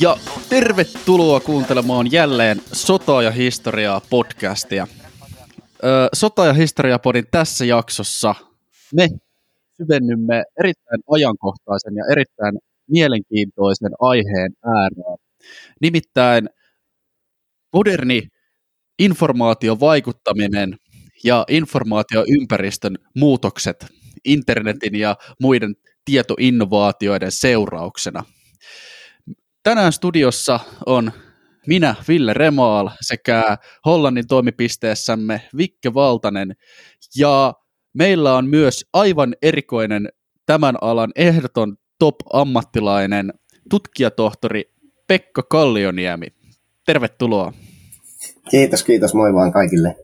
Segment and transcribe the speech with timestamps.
[0.00, 0.16] Ja
[0.48, 4.86] tervetuloa kuuntelemaan jälleen Sota ja historiaa podcastia.
[6.12, 8.34] Sota ja historiaa podin tässä jaksossa
[8.94, 9.08] me
[9.76, 12.58] syvennymme erittäin ajankohtaisen ja erittäin
[12.90, 15.18] mielenkiintoisen aiheen ääreen.
[15.80, 16.48] Nimittäin
[17.72, 18.22] moderni
[18.98, 20.76] informaatiovaikuttaminen
[21.24, 23.86] ja informaatioympäristön muutokset
[24.24, 25.74] internetin ja muiden
[26.06, 28.24] tietoinnovaatioiden seurauksena.
[29.62, 31.12] Tänään studiossa on
[31.66, 36.56] minä, Ville Remaal, sekä Hollannin toimipisteessämme Vikke Valtanen,
[37.16, 37.54] ja
[37.94, 40.08] meillä on myös aivan erikoinen
[40.46, 43.32] tämän alan ehdoton top-ammattilainen
[43.70, 44.72] tutkijatohtori
[45.06, 46.26] Pekka Kallioniemi.
[46.86, 47.52] Tervetuloa.
[48.50, 49.14] Kiitos, kiitos.
[49.14, 49.96] Moi vaan kaikille.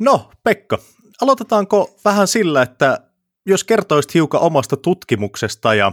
[0.00, 0.78] No, Pekka,
[1.22, 3.05] aloitetaanko vähän sillä, että
[3.46, 5.92] jos kertoisit hiukan omasta tutkimuksesta ja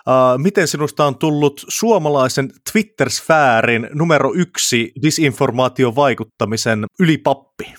[0.00, 7.74] Uh, miten sinusta on tullut suomalaisen Twitter-sfäärin numero yksi disinformaation vaikuttamisen ylipappi?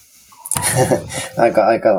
[1.38, 1.90] aika, aika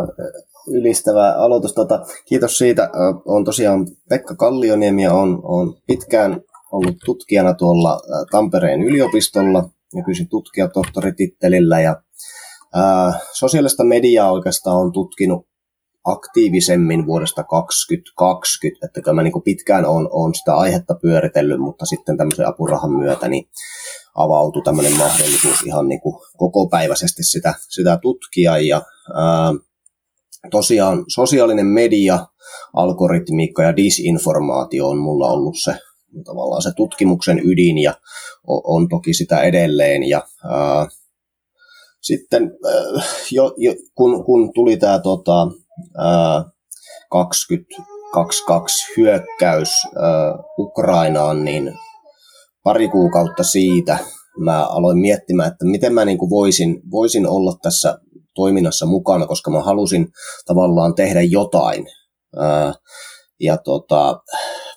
[0.68, 1.72] ylistävä aloitus.
[1.72, 2.90] Tota, kiitos siitä.
[3.24, 6.40] On tosiaan Pekka Kallioniemi ja on, on pitkään
[6.72, 12.02] ollut tutkijana tuolla Tampereen yliopistolla, nykyisin tutkijatohtoritittelillä ja
[12.74, 15.46] ää, sosiaalista mediaa oikeastaan on tutkinut
[16.04, 22.16] aktiivisemmin vuodesta 2020, että kyllä mä niin pitkään on, on sitä aihetta pyöritellyt, mutta sitten
[22.16, 23.48] tämmöisen apurahan myötä niin
[24.14, 28.58] avautui tämmöinen mahdollisuus ihan niin kuin kokopäiväisesti sitä, sitä tutkia.
[28.58, 28.82] Ja
[29.14, 29.52] ää,
[30.50, 32.26] tosiaan sosiaalinen media,
[32.74, 35.74] algoritmiikka ja disinformaatio on mulla ollut se
[36.24, 37.94] tavallaan se tutkimuksen ydin ja
[38.46, 40.08] on, toki sitä edelleen.
[40.08, 40.86] Ja ää,
[42.00, 42.50] sitten
[43.30, 45.48] jo, jo, kun, kun tuli tämä tota,
[47.10, 49.70] 2022 hyökkäys
[50.58, 51.74] Ukrainaan, niin
[52.64, 53.98] pari kuukautta siitä
[54.38, 57.98] mä aloin miettimään, että miten mä niin voisin, voisin olla tässä
[58.34, 60.08] toiminnassa mukana, koska mä halusin
[60.46, 61.86] tavallaan tehdä jotain.
[63.40, 64.20] Ja tota,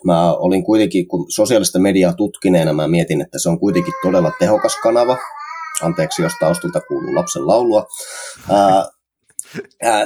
[0.06, 4.76] mä olin kuitenkin, kun sosiaalista mediaa tutkineena, mä mietin, että se on kuitenkin todella tehokas
[4.84, 5.18] kanava.
[5.82, 7.86] Anteeksi, jos taustalta kuuluu lapsen laulua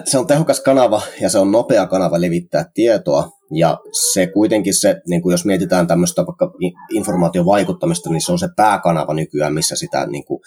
[0.06, 3.30] se on tehokas kanava ja se on nopea kanava levittää tietoa.
[3.54, 3.78] Ja
[4.12, 6.52] se kuitenkin se, niin kuin jos mietitään tämmöistä vaikka
[6.96, 10.40] informaation vaikuttamista, niin se on se pääkanava nykyään, missä sitä niin kuin,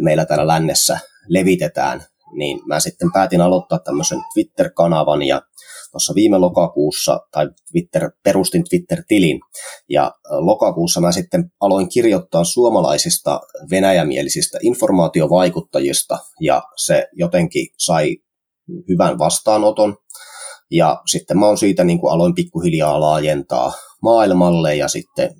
[0.00, 0.98] meillä täällä lännessä
[1.28, 2.02] levitetään.
[2.36, 5.42] Niin mä sitten päätin aloittaa tämmöisen Twitter-kanavan ja
[5.90, 9.40] tuossa viime lokakuussa, tai Twitter, perustin Twitter-tilin,
[9.88, 18.16] ja lokakuussa mä sitten aloin kirjoittaa suomalaisista venäjämielisistä informaatiovaikuttajista, ja se jotenkin sai
[18.88, 19.96] hyvän vastaanoton.
[20.70, 23.72] Ja sitten mä oon siitä niin kuin aloin pikkuhiljaa laajentaa
[24.02, 25.30] maailmalle ja sitten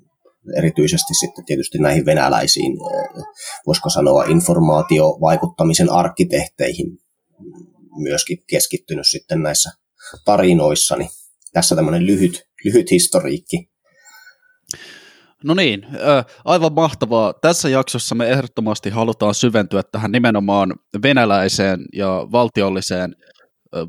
[0.57, 3.23] erityisesti sitten tietysti näihin venäläisiin, eh,
[3.67, 6.97] voisiko sanoa informaatiovaikuttamisen arkkitehteihin
[7.97, 9.71] myöskin keskittynyt sitten näissä
[10.25, 11.09] tarinoissani.
[11.53, 13.69] Tässä tämmöinen lyhyt, lyhyt historiikki.
[15.43, 15.87] No niin,
[16.45, 17.33] aivan mahtavaa.
[17.33, 23.15] Tässä jaksossa me ehdottomasti halutaan syventyä tähän nimenomaan venäläiseen ja valtiolliseen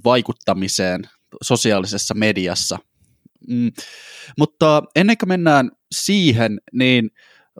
[0.04, 1.02] vaikuttamiseen
[1.42, 2.78] sosiaalisessa mediassa.
[3.48, 3.72] Mm.
[4.38, 7.10] Mutta ennen kuin mennään siihen, niin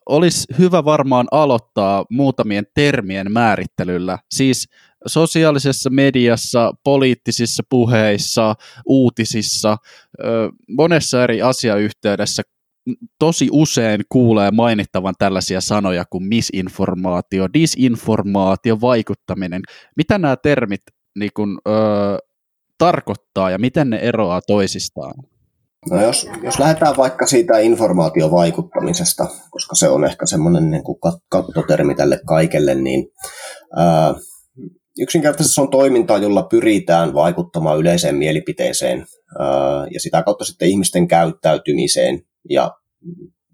[0.06, 4.19] olisi hyvä varmaan aloittaa muutamien termien määrittelyllä.
[4.31, 4.69] Siis
[5.06, 8.55] sosiaalisessa mediassa, poliittisissa puheissa,
[8.87, 9.76] uutisissa,
[10.69, 12.43] monessa eri asiayhteydessä
[13.19, 19.62] tosi usein kuulee mainittavan tällaisia sanoja kuin misinformaatio, disinformaatio, vaikuttaminen.
[19.97, 20.81] Mitä nämä termit
[21.19, 21.71] niin kun, ö,
[22.78, 25.15] tarkoittaa ja miten ne eroaa toisistaan?
[25.91, 31.94] No jos, jos lähdetään vaikka siitä informaatiovaikuttamisesta, koska se on ehkä semmoinen niin kuin kattotermi
[31.94, 33.08] tälle kaikelle, niin
[33.76, 34.14] ää,
[34.99, 39.06] yksinkertaisesti se on toimintaa, jolla pyritään vaikuttamaan yleiseen mielipiteeseen
[39.91, 42.20] ja sitä kautta sitten ihmisten käyttäytymiseen
[42.50, 42.71] ja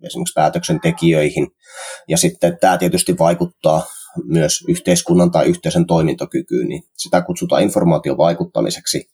[0.02, 1.48] esimerkiksi päätöksentekijöihin.
[2.08, 3.86] Ja sitten tämä tietysti vaikuttaa
[4.24, 9.06] myös yhteiskunnan tai yhteisön toimintokykyyn, niin sitä kutsutaan informaation vaikuttamiseksi.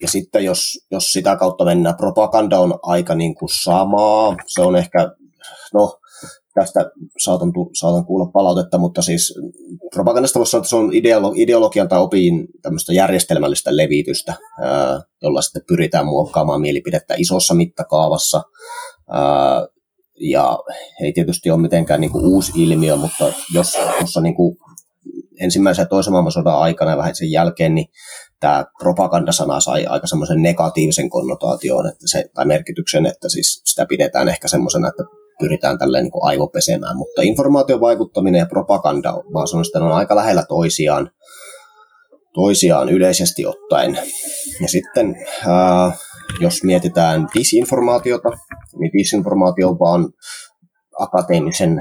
[0.00, 4.76] ja sitten jos, jos sitä kautta mennään, propaganda on aika niin kuin samaa, se on
[4.76, 5.10] ehkä,
[5.74, 6.00] no
[6.54, 9.34] tästä saatan, saatan kuulla palautetta, mutta siis
[9.94, 15.42] propagandasta voisi sanoa, että se on ideolo- ideologian tai opin tämmöistä järjestelmällistä levitystä, ää, jolla
[15.42, 18.42] sitten pyritään muokkaamaan mielipidettä isossa mittakaavassa.
[19.10, 19.66] Ää,
[20.20, 20.58] ja
[21.02, 24.56] ei tietysti ole mitenkään niin kuin uusi ilmiö, mutta jos tuossa niin kuin
[25.40, 27.86] ensimmäisen ja toisen maailmansodan aikana ja vähän sen jälkeen, niin
[28.40, 34.28] tämä propagandasana sai aika semmoisen negatiivisen konnotaation että se, tai merkityksen, että siis sitä pidetään
[34.28, 35.02] ehkä semmoisena, että
[35.40, 41.10] pyritään tälleen niin aivopesemään, mutta informaation vaikuttaminen ja propaganda, vaan sanoisin, on aika lähellä toisiaan,
[42.34, 43.98] toisiaan yleisesti ottaen.
[44.62, 45.16] Ja sitten
[45.46, 45.92] ää,
[46.40, 48.28] jos mietitään disinformaatiota,
[48.78, 50.12] niin disinformaatio on vaan
[50.98, 51.80] akateemisen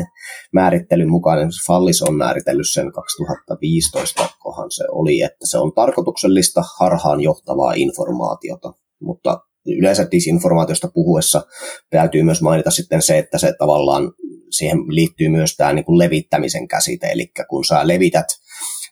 [0.52, 7.20] määrittelyn mukaan, Fallis on määritellyt sen 2015, kohan se oli, että se on tarkoituksellista harhaan
[7.20, 9.40] johtavaa informaatiota, mutta
[9.78, 11.42] yleensä disinformaatiosta puhuessa
[11.90, 14.12] täytyy myös mainita sitten se, että se tavallaan
[14.50, 18.26] siihen liittyy myös tämä niin kuin levittämisen käsite, eli kun sä levität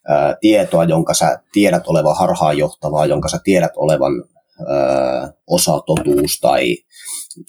[0.08, 4.12] ää, tietoa, jonka sä tiedät olevan harhaanjohtavaa, jonka sä tiedät olevan
[4.69, 6.76] ää, osa totuus tai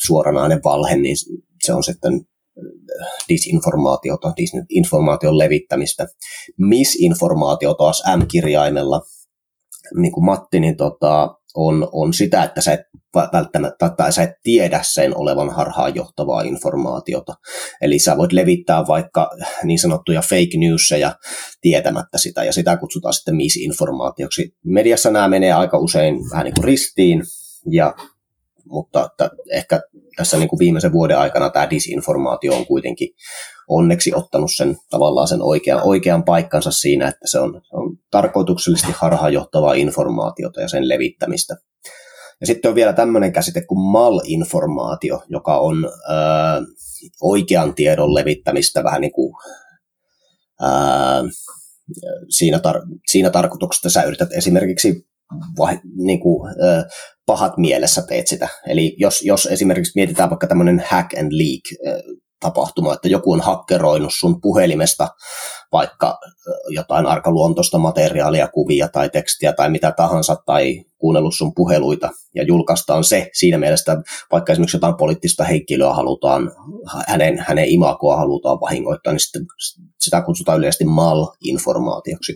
[0.07, 1.15] suoranainen valhe, niin
[1.63, 2.21] se on sitten
[3.29, 6.07] disinformaatiota, disinformaation levittämistä.
[6.57, 9.01] Misinformaatio taas M-kirjaimella,
[9.95, 12.81] niin kuin Matti, niin tota, on, on sitä, että sä et
[13.33, 17.33] välttämättä, tai sä et tiedä sen olevan harhaanjohtavaa informaatiota.
[17.81, 19.29] Eli sä voit levittää vaikka
[19.63, 21.15] niin sanottuja fake newsseja
[21.61, 24.55] tietämättä sitä, ja sitä kutsutaan sitten misinformaatioksi.
[24.65, 27.23] Mediassa nämä menee aika usein vähän niin kuin ristiin,
[27.71, 27.93] ja
[28.65, 29.81] mutta että ehkä
[30.17, 33.09] tässä niin kuin viimeisen vuoden aikana tämä disinformaatio on kuitenkin
[33.67, 39.73] onneksi ottanut sen tavallaan sen oikean, oikean paikkansa siinä, että se on, on tarkoituksellisesti harhaanjohtavaa
[39.73, 41.55] informaatiota ja sen levittämistä.
[42.41, 46.61] Ja sitten on vielä tämmöinen käsite kuin malinformaatio, joka on ää,
[47.21, 49.33] oikean tiedon levittämistä vähän niin kuin
[50.61, 51.23] ää,
[52.29, 55.07] siinä, tar- siinä tarkoituksessa, että sä yrität esimerkiksi
[55.57, 56.83] vai, niin kuin, äh,
[57.25, 58.47] pahat mielessä teet sitä.
[58.67, 62.01] Eli jos, jos esimerkiksi mietitään vaikka tämmöinen hack and leak äh,
[62.39, 65.07] tapahtuma, että joku on hakkeroinut sun puhelimesta
[65.71, 66.19] vaikka
[66.69, 73.03] jotain arkaluontoista materiaalia, kuvia tai tekstiä tai mitä tahansa, tai kuunnellut sun puheluita ja julkaistaan
[73.03, 73.97] se siinä mielessä,
[74.31, 76.51] vaikka esimerkiksi jotain poliittista henkilöä halutaan,
[77.07, 79.45] hänen, hänen imakoa halutaan vahingoittaa, niin sitten
[80.01, 82.35] sitä kutsutaan yleisesti mal-informaatioksi.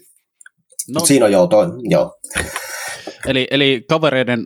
[0.94, 1.06] No.
[1.06, 2.14] Siinä on joo, toi, joo.
[3.26, 4.46] Eli, eli kavereiden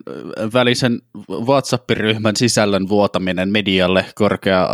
[0.53, 0.99] välisen
[1.29, 4.73] WhatsApp-ryhmän sisällön vuotaminen medialle korkea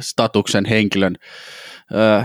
[0.00, 1.16] statuksen henkilön
[1.94, 2.24] ö,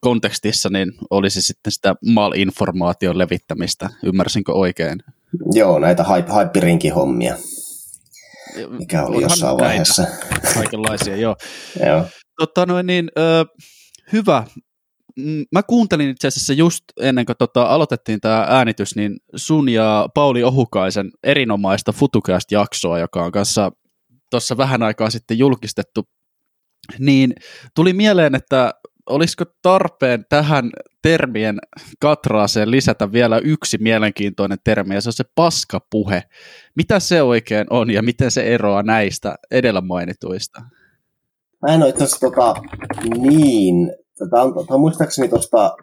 [0.00, 3.88] kontekstissa, niin olisi sitten sitä malinformaation levittämistä.
[4.04, 5.02] Ymmärsinkö oikein?
[5.54, 7.36] Joo, näitä hype, hommia
[8.78, 10.06] mikä oli jossain vaiheessa.
[10.54, 11.36] Kaikenlaisia, joo.
[11.86, 12.04] joo.
[12.38, 13.44] Totta noin, niin, ö,
[14.12, 14.44] hyvä.
[15.16, 20.08] Mm, mä kuuntelin itse asiassa just ennen kuin tota, aloitettiin tämä äänitys, niin sun ja
[20.14, 23.72] Pauli Ohukaisen erinomaista Futucast-jaksoa, joka on kanssa
[24.30, 26.08] tuossa vähän aikaa sitten julkistettu,
[26.98, 27.32] niin
[27.74, 28.74] tuli mieleen, että
[29.06, 30.70] olisiko tarpeen tähän
[31.02, 31.58] termien
[32.00, 36.22] katraaseen lisätä vielä yksi mielenkiintoinen termi, ja se on se paskapuhe.
[36.74, 40.62] Mitä se oikein on, ja miten se eroaa näistä edellä mainituista?
[41.62, 42.54] Mä en ole tota,
[43.16, 43.92] niin
[44.30, 45.76] Tämä on, tämä on muistaakseni tuosta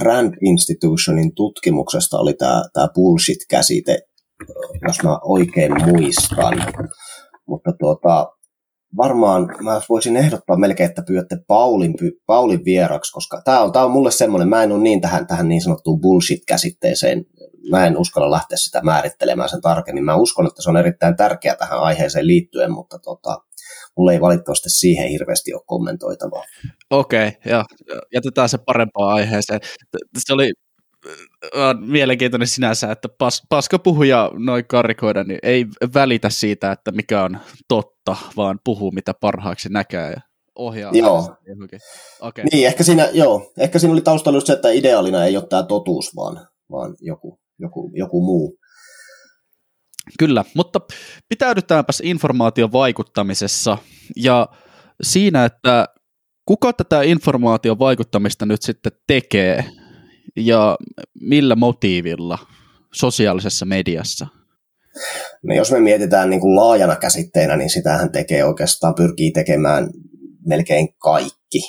[0.00, 3.98] Rand Institutionin tutkimuksesta oli tämä, tämä bullshit-käsite,
[4.88, 6.54] jos mä oikein muistan.
[7.48, 8.26] Mutta tuota,
[8.96, 11.94] varmaan mä voisin ehdottaa melkein, että pyydätte Paulin,
[12.26, 15.48] Paulin vieraksi, koska tämä on, tämä on mulle semmoinen, mä en ole niin tähän, tähän
[15.48, 17.24] niin sanottuun bullshit-käsitteeseen,
[17.70, 20.04] mä en uskalla lähteä sitä määrittelemään sen tarkemmin.
[20.04, 23.38] Mä uskon, että se on erittäin tärkeä tähän aiheeseen liittyen, mutta tota,
[23.96, 26.44] mulla ei valitettavasti siihen hirveästi ole kommentoitavaa.
[26.90, 27.64] Okei, okay, ja
[28.14, 29.60] jätetään se parempaan aiheeseen.
[30.18, 30.52] Se oli
[31.56, 37.22] äh, mielenkiintoinen sinänsä, että pas, paska puhuja noin karikoida, niin ei välitä siitä, että mikä
[37.22, 40.20] on totta, vaan puhuu mitä parhaaksi näkee ja
[40.58, 40.92] ohjaa.
[40.94, 41.36] Joo.
[42.20, 42.44] Okay.
[42.52, 45.62] Niin, ehkä siinä, joo, ehkä siinä oli taustalla just se, että ideaalina ei ole tämä
[45.62, 48.58] totuus, vaan, vaan joku, joku, joku muu.
[50.18, 50.80] Kyllä, mutta
[51.28, 53.78] pitäydytäänpäs informaation vaikuttamisessa
[54.16, 54.48] ja
[55.02, 55.88] siinä, että
[56.46, 59.64] kuka tätä informaation vaikuttamista nyt sitten tekee
[60.36, 60.76] ja
[61.20, 62.38] millä motiivilla
[62.94, 64.26] sosiaalisessa mediassa?
[65.42, 69.88] No jos me mietitään niin kuin laajana käsitteenä, niin sitähän tekee oikeastaan, pyrkii tekemään
[70.46, 71.60] melkein kaikki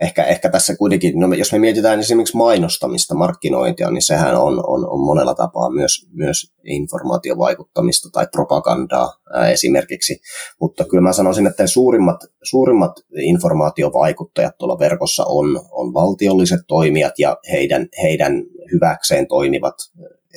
[0.00, 4.90] ehkä, ehkä tässä kuitenkin, no jos me mietitään esimerkiksi mainostamista, markkinointia, niin sehän on, on,
[4.90, 10.20] on monella tapaa myös, myös informaatiovaikuttamista tai propagandaa ää, esimerkiksi.
[10.60, 12.92] Mutta kyllä mä sanoisin, että suurimmat, suurimmat
[13.22, 18.32] informaatiovaikuttajat tuolla verkossa on, on valtiolliset toimijat ja heidän, heidän
[18.72, 19.74] hyväkseen toimivat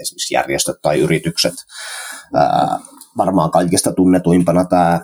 [0.02, 1.54] esimerkiksi järjestöt tai yritykset.
[2.36, 2.80] Ää,
[3.18, 5.02] varmaan kaikista tunnetuimpana tämä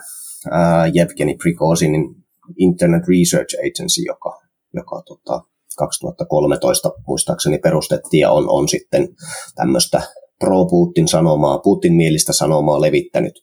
[0.94, 2.25] Jevgeni Prigozinin
[2.58, 4.42] Internet Research Agency, joka,
[4.74, 5.42] joka tota,
[5.78, 9.08] 2013 muistaakseni perustettiin ja on, on sitten
[9.56, 10.02] tämmöistä
[10.40, 13.34] pro-Putin sanomaa, Putin mielistä sanomaa levittänyt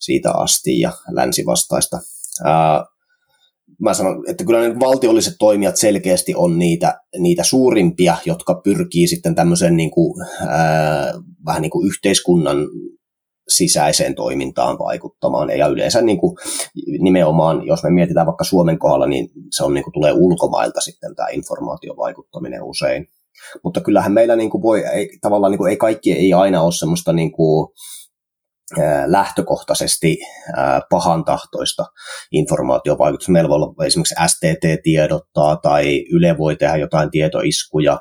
[0.00, 1.98] siitä asti ja länsivastaista.
[2.44, 2.84] Ää,
[3.80, 9.34] mä sanon, että kyllä ne valtiolliset toimijat selkeästi on niitä, niitä suurimpia, jotka pyrkii sitten
[9.34, 11.14] tämmöisen niin kuin, ää,
[11.46, 12.56] vähän niin kuin yhteiskunnan
[13.48, 15.58] sisäiseen toimintaan vaikuttamaan.
[15.58, 16.36] Ja yleensä niin kuin,
[17.00, 21.14] nimenomaan, jos me mietitään vaikka Suomen kohdalla, niin se on, niin kuin, tulee ulkomailta sitten
[21.14, 23.06] tämä informaatiovaikuttaminen usein.
[23.64, 26.72] Mutta kyllähän meillä niin kuin voi, ei, tavallaan niin kuin, ei kaikki ei aina ole
[26.72, 27.68] semmoista niin kuin,
[29.06, 30.18] lähtökohtaisesti
[30.90, 31.86] pahan tahtoista
[32.32, 33.32] informaatiovaikutusta.
[33.32, 38.00] Meillä voi olla esimerkiksi STT tiedottaa tai Yle voi tehdä jotain tietoiskuja,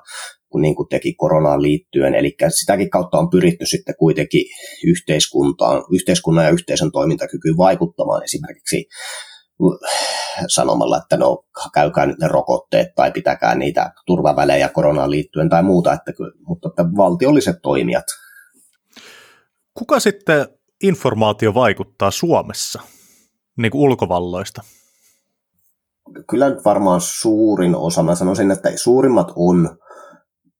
[0.49, 2.15] kun niin kuin teki koronaan liittyen.
[2.15, 4.45] Eli sitäkin kautta on pyritty sitten kuitenkin
[4.87, 8.87] yhteiskuntaan, yhteiskunnan ja yhteisön toimintakykyyn vaikuttamaan esimerkiksi
[10.47, 15.93] sanomalla, että no käykää nyt ne rokotteet tai pitäkää niitä turvavälejä koronaan liittyen tai muuta,
[15.93, 16.11] että,
[16.47, 18.05] mutta että valtiolliset toimijat
[19.77, 20.47] Kuka sitten
[20.83, 22.81] informaatio vaikuttaa Suomessa,
[23.57, 24.61] niin kuin ulkovalloista?
[26.29, 29.77] Kyllä nyt varmaan suurin osa, mä sanoisin, että suurimmat on,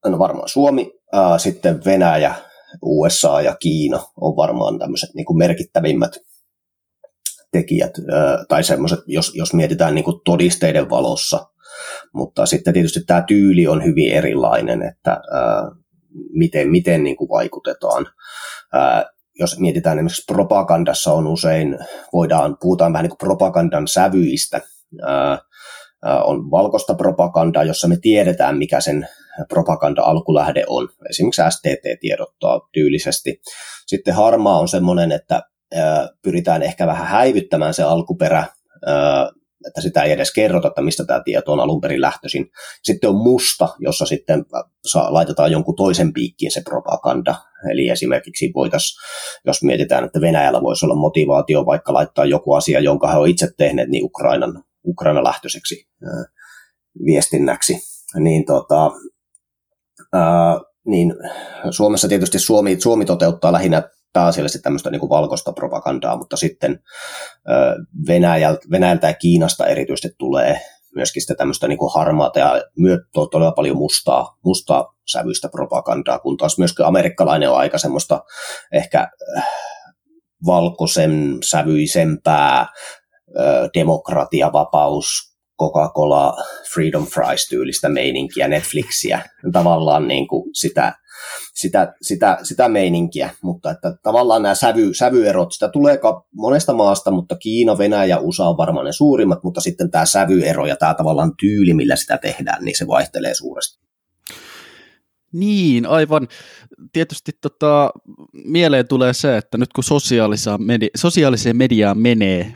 [0.10, 2.36] no varmaan Suomi, ää, sitten Venäjä,
[2.82, 6.12] USA ja Kiina on varmaan tämmöiset niin kuin merkittävimmät
[7.52, 11.50] tekijät, ää, tai semmoiset, jos, jos mietitään niin kuin todisteiden valossa,
[12.14, 15.72] mutta sitten tietysti tämä tyyli on hyvin erilainen, että ää,
[16.34, 18.06] miten, miten niin kuin vaikutetaan
[19.40, 21.78] jos mietitään esimerkiksi propagandassa on usein,
[22.14, 24.62] voidaan, puhutaan vähän niin kuin propagandan sävyistä,
[26.24, 29.08] on valkoista propagandaa, jossa me tiedetään, mikä sen
[29.50, 30.90] propaganda-alkulähde on.
[31.10, 33.42] Esimerkiksi STT tiedottaa tyylisesti.
[33.88, 35.44] Sitten harmaa on semmoinen, että
[36.22, 38.46] pyritään ehkä vähän häivyttämään se alkuperä
[39.68, 42.52] että sitä ei edes kerrota, että mistä tämä tieto on alun perin lähtöisin.
[42.84, 44.46] Sitten on musta, jossa sitten
[45.10, 47.36] laitetaan jonkun toisen piikkiin se propaganda.
[47.72, 49.00] Eli esimerkiksi voitaisiin,
[49.46, 53.48] jos mietitään, että Venäjällä voisi olla motivaatio vaikka laittaa joku asia, jonka he ovat itse
[53.58, 56.26] tehneet, niin Ukrainan, Ukraina-lähtöiseksi ää,
[57.06, 57.78] viestinnäksi.
[58.20, 58.92] Niin, tota,
[60.86, 61.14] niin
[61.70, 66.80] Suomessa tietysti Suomi, Suomi toteuttaa lähinnä pääasiallisesti tämmöistä niin kuin valkoista propagandaa, mutta sitten
[68.08, 70.62] Venäjältä, Venäjältä ja Kiinasta erityisesti tulee
[70.96, 76.38] myöskin sitä tämmöistä niin kuin harmaata ja myö, todella paljon mustaa, mustaa sävyistä propagandaa, kun
[76.38, 78.24] taas myöskin amerikkalainen on aika semmoista
[78.72, 79.08] ehkä
[80.46, 82.68] valkoisen sävyisempää
[83.74, 86.34] demokratia, vapaus, Coca-Cola,
[86.74, 89.22] Freedom Fries tyylistä meininkiä, Netflixiä,
[89.52, 90.94] tavallaan niin kuin sitä
[91.54, 96.00] sitä, sitä, sitä meininkiä, mutta että tavallaan nämä sävy, sävyerot, sitä tulee
[96.34, 100.76] monesta maasta, mutta Kiina, Venäjä USA on varmaan ne suurimmat, mutta sitten tämä sävyero ja
[100.76, 103.86] tämä tavallaan tyyli, millä sitä tehdään, niin se vaihtelee suuresti.
[105.34, 106.28] Niin, aivan.
[106.94, 107.90] Tietysti tota,
[108.34, 109.84] mieleen tulee se, että nyt kun
[110.58, 112.54] media, sosiaaliseen mediaan menee,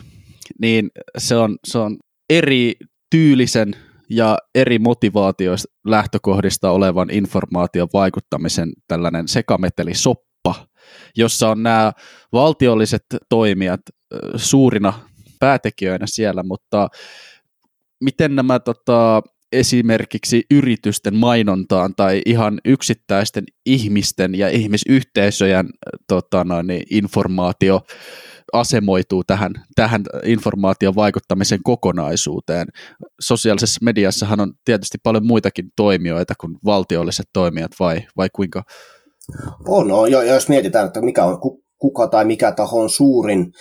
[0.61, 1.97] niin se on, se on
[2.29, 2.73] eri
[3.09, 3.75] tyylisen
[4.09, 10.55] ja eri motivaatioista lähtökohdista olevan informaation vaikuttamisen tällainen sekametelisoppa,
[11.17, 11.91] jossa on nämä
[12.33, 13.81] valtiolliset toimijat
[14.35, 14.93] suurina
[15.39, 16.87] päätekijöinä siellä, mutta
[18.01, 25.69] miten nämä tota, esimerkiksi yritysten mainontaan tai ihan yksittäisten ihmisten ja ihmisyhteisöjen
[26.07, 27.81] tota, noin, informaatio
[28.53, 32.67] asemoituu tähän, tähän informaation vaikuttamisen kokonaisuuteen.
[33.21, 38.63] Sosiaalisessa mediassahan on tietysti paljon muitakin toimijoita kuin valtiolliset toimijat, vai, vai kuinka?
[39.67, 41.39] On, no, jos mietitään, että mikä on,
[41.77, 43.51] kuka tai mikä taho on suurin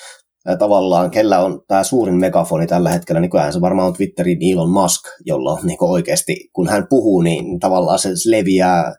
[0.59, 4.71] tavallaan, kellä on tämä suurin megafoni tällä hetkellä, niin kyllähän se varmaan on Twitterin Elon
[4.71, 8.95] Musk, jolla on niin oikeasti, kun hän puhuu, niin tavallaan se leviää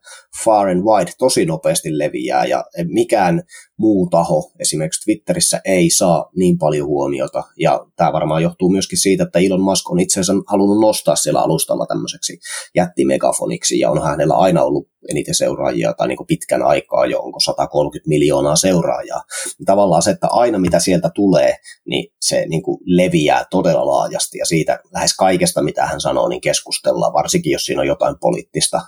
[0.46, 3.41] far and wide, tosi nopeasti leviää, ja mikään
[3.79, 9.24] muu taho esimerkiksi Twitterissä ei saa niin paljon huomiota, ja tämä varmaan johtuu myöskin siitä,
[9.24, 12.39] että Elon Musk on itse asiassa halunnut nostaa siellä alustalla tämmöiseksi
[12.75, 18.09] jättimegafoniksi, ja on hänellä aina ollut eniten seuraajia, tai niin pitkän aikaa jo, onko 130
[18.09, 19.21] miljoonaa seuraajaa.
[19.65, 21.55] Tavallaan se, että aina mitä sieltä tulee,
[21.86, 26.41] niin se niin kuin leviää todella laajasti, ja siitä lähes kaikesta, mitä hän sanoo, niin
[26.41, 28.81] keskustellaan, varsinkin jos siinä on jotain poliittista,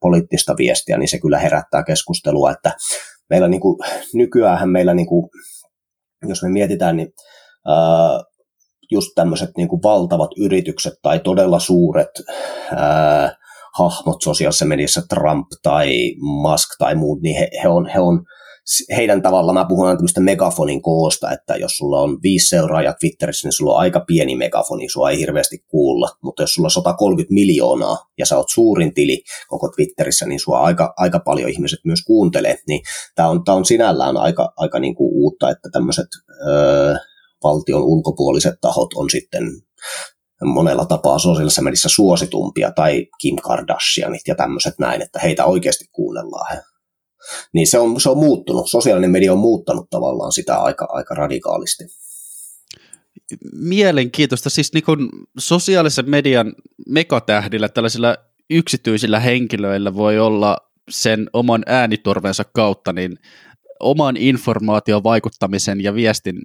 [0.00, 2.76] poliittista viestiä, niin se kyllä herättää keskustelua, että
[3.30, 3.78] meillä niin kuin,
[4.14, 5.30] nykyään meillä, niin kuin,
[6.28, 7.12] jos me mietitään, niin
[7.66, 8.20] ää,
[8.90, 12.10] just tämmöiset niin valtavat yritykset tai todella suuret
[12.76, 13.36] ää,
[13.78, 18.24] hahmot sosiaalisessa mediassa, Trump tai Musk tai muut, niin he, he, on, he on
[18.96, 23.52] heidän tavalla, mä puhun tämmöistä megafonin koosta, että jos sulla on viisi seuraajaa Twitterissä, niin
[23.52, 27.96] sulla on aika pieni megafoni, sua ei hirveästi kuulla, mutta jos sulla on 130 miljoonaa
[28.18, 32.58] ja sä oot suurin tili koko Twitterissä, niin sua aika, aika paljon ihmiset myös kuuntelee,
[32.68, 32.80] niin
[33.14, 36.08] tämä on, tää on sinällään aika, aika niinku uutta, että tämmöiset
[37.42, 39.44] valtion ulkopuoliset tahot on sitten
[40.44, 46.62] monella tapaa sosiaalisessa mediassa suositumpia, tai Kim Kardashianit ja tämmöiset näin, että heitä oikeasti kuunnellaan.
[47.52, 51.84] Niin se on, se on muuttunut, sosiaalinen media on muuttanut tavallaan sitä aika, aika radikaalisti.
[53.52, 56.52] Mielenkiintoista, siis niin kun sosiaalisen median
[56.88, 58.16] megatähdillä, tällaisilla
[58.50, 60.56] yksityisillä henkilöillä voi olla
[60.90, 63.18] sen oman äänitorvensa kautta niin
[63.80, 66.42] oman informaation vaikuttamisen ja viestin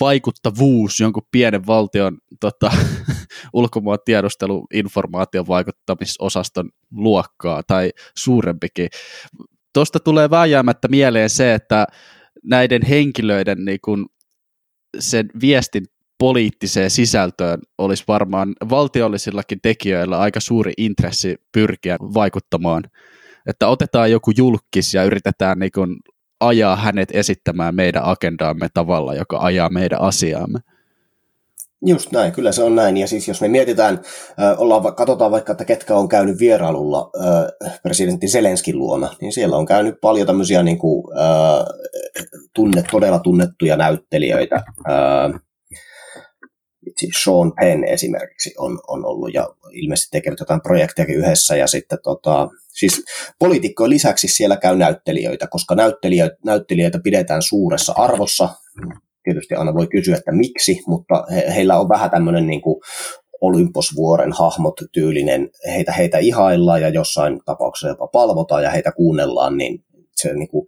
[0.00, 2.70] vaikuttavuus jonkun pienen valtion tota,
[3.52, 8.88] ulkomaan tiedusteluinformaation vaikuttamisosaston luokkaa tai suurempikin.
[9.72, 11.86] Tuosta tulee vääjäämättä mieleen se, että
[12.44, 14.06] näiden henkilöiden niin kun,
[14.98, 15.84] sen viestin
[16.18, 22.82] poliittiseen sisältöön olisi varmaan valtiollisillakin tekijöillä aika suuri intressi pyrkiä vaikuttamaan.
[23.46, 25.96] Että otetaan joku julkis ja yritetään niin kun
[26.40, 30.58] ajaa hänet esittämään meidän agendaamme tavalla, joka ajaa meidän asiaamme.
[31.86, 32.96] Just näin, kyllä se on näin.
[32.96, 34.00] Ja siis jos me mietitään,
[34.56, 37.10] ollaan, katsotaan vaikka, että ketkä on käynyt vierailulla
[37.82, 41.04] presidentti Zelenskin luona, niin siellä on käynyt paljon tämmöisiä niin kuin,
[42.54, 44.62] tunne, todella tunnettuja näyttelijöitä.
[47.24, 52.48] Sean Penn esimerkiksi on, on ollut ja ilmeisesti tekevät jotain projekteja yhdessä ja sitten tota,
[52.68, 53.04] siis
[53.38, 58.48] poliitikkojen lisäksi siellä käy näyttelijöitä, koska näyttelijöitä, näyttelijöitä pidetään suuressa arvossa.
[59.24, 62.80] Tietysti aina voi kysyä, että miksi, mutta he, heillä on vähän tämmöinen niin kuin
[63.40, 69.84] Olymposvuoren hahmot tyylinen, heitä, heitä ihaillaan ja jossain tapauksessa jopa palvotaan ja heitä kuunnellaan, niin
[70.16, 70.66] se niin kuin,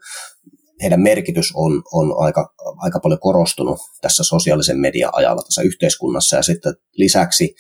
[0.83, 6.37] heidän merkitys on, on aika, aika paljon korostunut tässä sosiaalisen median ajalla tässä yhteiskunnassa.
[6.37, 7.55] Ja sitten lisäksi,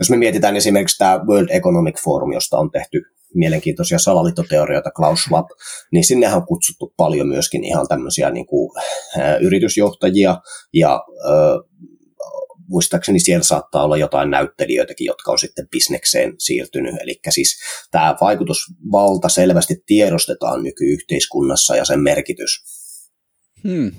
[0.00, 3.02] jos me mietitään esimerkiksi tämä World Economic Forum, josta on tehty
[3.34, 5.46] mielenkiintoisia salaliittoteorioita, Klaus Schwab,
[5.92, 8.70] niin sinnehän on kutsuttu paljon myöskin ihan tämmöisiä niin kuin,
[9.18, 10.40] ä, yritysjohtajia
[10.72, 11.30] ja ä,
[12.68, 16.94] muistaakseni siellä saattaa olla jotain näyttelijöitäkin, jotka on sitten bisnekseen siirtynyt.
[17.00, 22.76] Eli siis tämä vaikutusvalta selvästi tiedostetaan nykyyhteiskunnassa ja sen merkitys.
[23.68, 23.92] Hmm.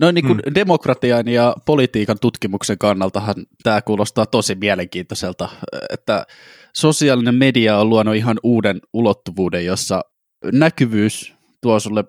[0.00, 0.54] Noin niin kuin hmm.
[0.54, 5.48] demokratian ja politiikan tutkimuksen kannaltahan tämä kuulostaa tosi mielenkiintoiselta,
[5.90, 6.26] että
[6.76, 10.00] sosiaalinen media on luonut ihan uuden ulottuvuuden, jossa
[10.52, 12.04] näkyvyys tuo sulle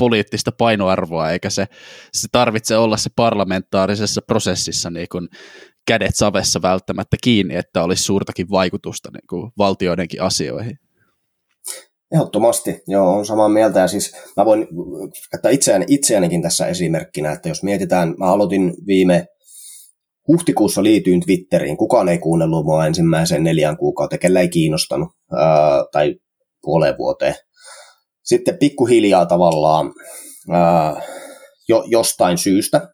[0.00, 1.66] poliittista painoarvoa, eikä se,
[2.12, 5.28] se tarvitse olla se parlamentaarisessa prosessissa niin kuin
[5.86, 10.78] kädet savessa välttämättä kiinni, että olisi suurtakin vaikutusta niin kuin valtioidenkin asioihin.
[12.14, 13.80] Ehdottomasti, joo, on samaa mieltä.
[13.80, 14.68] Ja siis mä voin
[15.30, 19.26] käyttää itseäni, itseänikin tässä esimerkkinä, että jos mietitään, mä aloitin viime
[20.28, 26.14] huhtikuussa liityin Twitteriin, kukaan ei kuunnellut mua ensimmäisen neljän kuukautta, kellä ei kiinnostanut, ää, tai
[26.62, 27.34] puoleen vuoteen.
[28.30, 29.92] Sitten pikkuhiljaa tavallaan
[30.50, 31.02] ää,
[31.68, 32.88] jo, jostain syystä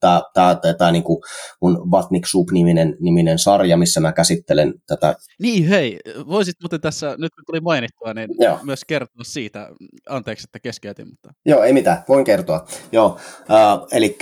[0.00, 1.22] tämä, tämä, niin kuin
[1.62, 5.14] mun Vatnik Sub-niminen niminen sarja, missä mä käsittelen tätä.
[5.40, 8.58] Niin, hei, voisit muuten tässä, nyt kun tuli mainittua, niin Joo.
[8.62, 9.68] myös kertoa siitä.
[10.08, 11.30] Anteeksi, että keskeytin, mutta...
[11.46, 12.66] Joo, ei mitään, voin kertoa.
[12.92, 13.18] Joo,
[13.50, 14.18] äh, eli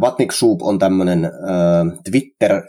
[0.00, 1.30] Vatnik Soup on tämmöinen äh,
[2.10, 2.62] Twitter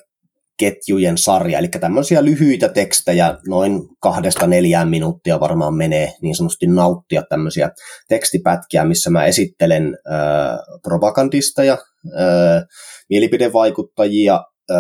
[0.60, 7.24] ketjujen sarja, eli tämmöisiä lyhyitä tekstejä, noin kahdesta neljään minuuttia varmaan menee niin sanotusti nauttia
[7.30, 7.70] tämmöisiä
[8.08, 12.64] tekstipätkiä, missä mä esittelen äh, propagandisteja, äh,
[13.10, 14.78] mielipidevaikuttajia, äh,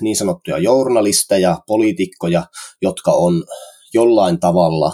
[0.00, 2.44] niin sanottuja journalisteja, poliitikkoja,
[2.82, 3.44] jotka on
[3.94, 4.92] jollain tavalla,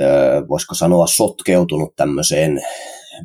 [0.00, 2.60] äh, voisiko sanoa, sotkeutunut tämmöiseen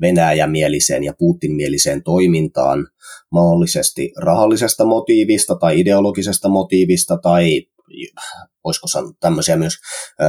[0.02, 2.88] Venäjämieliseen ja Putin-mieliseen toimintaan
[3.32, 7.62] mahdollisesti rahallisesta motiivista tai ideologisesta motiivista tai
[8.64, 9.74] voisiko sanoa tämmöisiä myös
[10.22, 10.26] ö,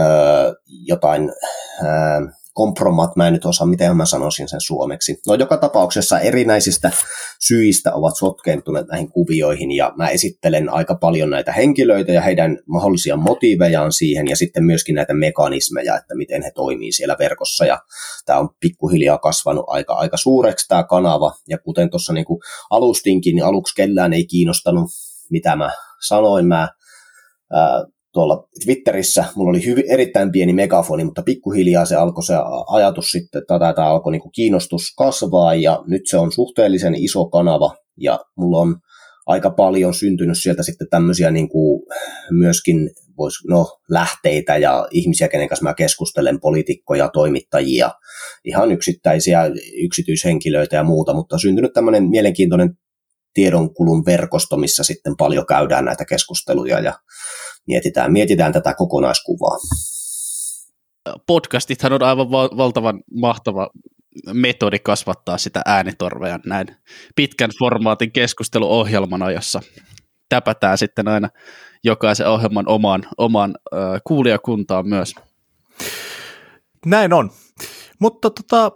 [0.87, 1.23] jotain
[1.83, 1.85] ö,
[2.53, 5.21] kompromat, mä en nyt osaa, miten mä sanoisin sen suomeksi.
[5.27, 6.91] No joka tapauksessa erinäisistä
[7.41, 13.17] syistä ovat sotkeentuneet näihin kuvioihin ja mä esittelen aika paljon näitä henkilöitä ja heidän mahdollisia
[13.17, 17.65] motiivejaan siihen ja sitten myöskin näitä mekanismeja, että miten he toimii siellä verkossa.
[17.65, 17.79] Ja
[18.27, 21.33] tämä on pikkuhiljaa kasvanut aika, aika suureksi tämä kanava.
[21.49, 22.27] Ja kuten tuossa niin
[22.71, 24.91] alustinkin, niin aluksi kellään ei kiinnostanut
[25.33, 25.71] mitä mä
[26.07, 26.69] sanoin, mä
[28.13, 32.35] tuolla Twitterissä, mulla oli hyvin, erittäin pieni megafoni, mutta pikkuhiljaa se alkoi se
[32.67, 37.75] ajatus sitten, tai tämä alkoi niin kiinnostus kasvaa, ja nyt se on suhteellisen iso kanava,
[38.01, 38.77] ja mulla on
[39.27, 41.83] aika paljon syntynyt sieltä sitten tämmöisiä niin kuin
[42.31, 47.91] myöskin vois, no, lähteitä ja ihmisiä, kenen kanssa mä keskustelen, poliitikkoja, toimittajia,
[48.45, 49.43] ihan yksittäisiä
[49.85, 52.71] yksityishenkilöitä ja muuta, mutta on syntynyt tämmöinen mielenkiintoinen
[53.35, 56.93] tiedonkulun verkosto, missä sitten paljon käydään näitä keskusteluja ja
[57.67, 59.59] mietitään, mietitään tätä kokonaiskuvaa.
[61.27, 63.71] Podcastithan on aivan val- valtavan mahtava
[64.33, 66.67] metodi kasvattaa sitä äänitorvea näin
[67.17, 69.61] pitkän formaatin keskusteluohjelmana, jossa
[70.29, 71.29] täpätään sitten aina
[71.85, 75.15] jokaisen ohjelman oman, oman äh, kuulijakuntaan myös.
[76.87, 77.31] Näin on.
[77.99, 78.73] Mutta tota,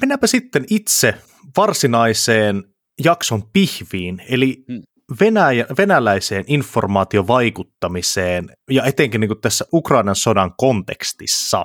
[0.00, 1.14] mennäänpä sitten itse
[1.56, 2.64] varsinaiseen
[3.04, 4.82] jakson pihviin, eli hmm.
[5.20, 11.64] Venäjä, venäläiseen informaatiovaikuttamiseen ja etenkin niin kuin tässä Ukrainan sodan kontekstissa.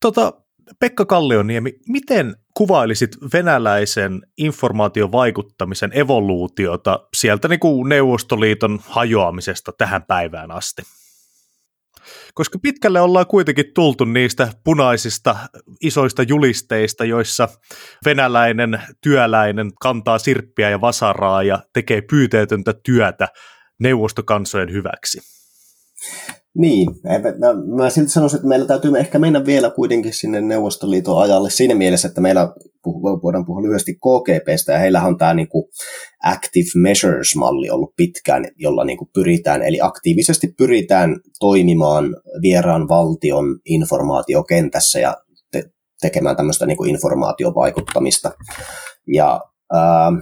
[0.00, 0.32] Tota,
[0.80, 10.82] Pekka Kallioniemi, miten kuvailisit venäläisen informaatiovaikuttamisen evoluutiota sieltä niin kuin Neuvostoliiton hajoamisesta tähän päivään asti?
[12.34, 15.36] Koska pitkälle ollaan kuitenkin tultu niistä punaisista
[15.80, 17.48] isoista julisteista, joissa
[18.04, 23.28] venäläinen työläinen kantaa sirppiä ja vasaraa ja tekee pyyteetöntä työtä
[23.80, 25.20] neuvostokansojen hyväksi.
[26.58, 26.88] Niin,
[27.38, 31.74] mä, mä silti sanoisin, että meillä täytyy ehkä mennä vielä kuitenkin sinne Neuvostoliiton ajalle siinä
[31.74, 32.54] mielessä, että meillä
[33.22, 35.70] voidaan puhua lyhyesti KGPstä, ja heillä on tämä niinku
[36.24, 45.16] Active Measures-malli ollut pitkään, jolla niinku pyritään, eli aktiivisesti pyritään toimimaan vieraan valtion informaatiokentässä ja
[45.52, 48.32] te- tekemään tämmöistä niinku informaatiovaikuttamista.
[49.06, 49.40] Ja
[49.72, 50.12] ää,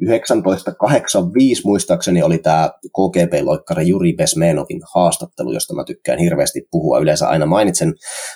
[0.00, 6.98] 1985 muistaakseni oli tämä KGB-loikkari Juri Besmenovin haastattelu, josta mä tykkään hirveästi puhua.
[6.98, 7.94] Yleensä aina mainitsen,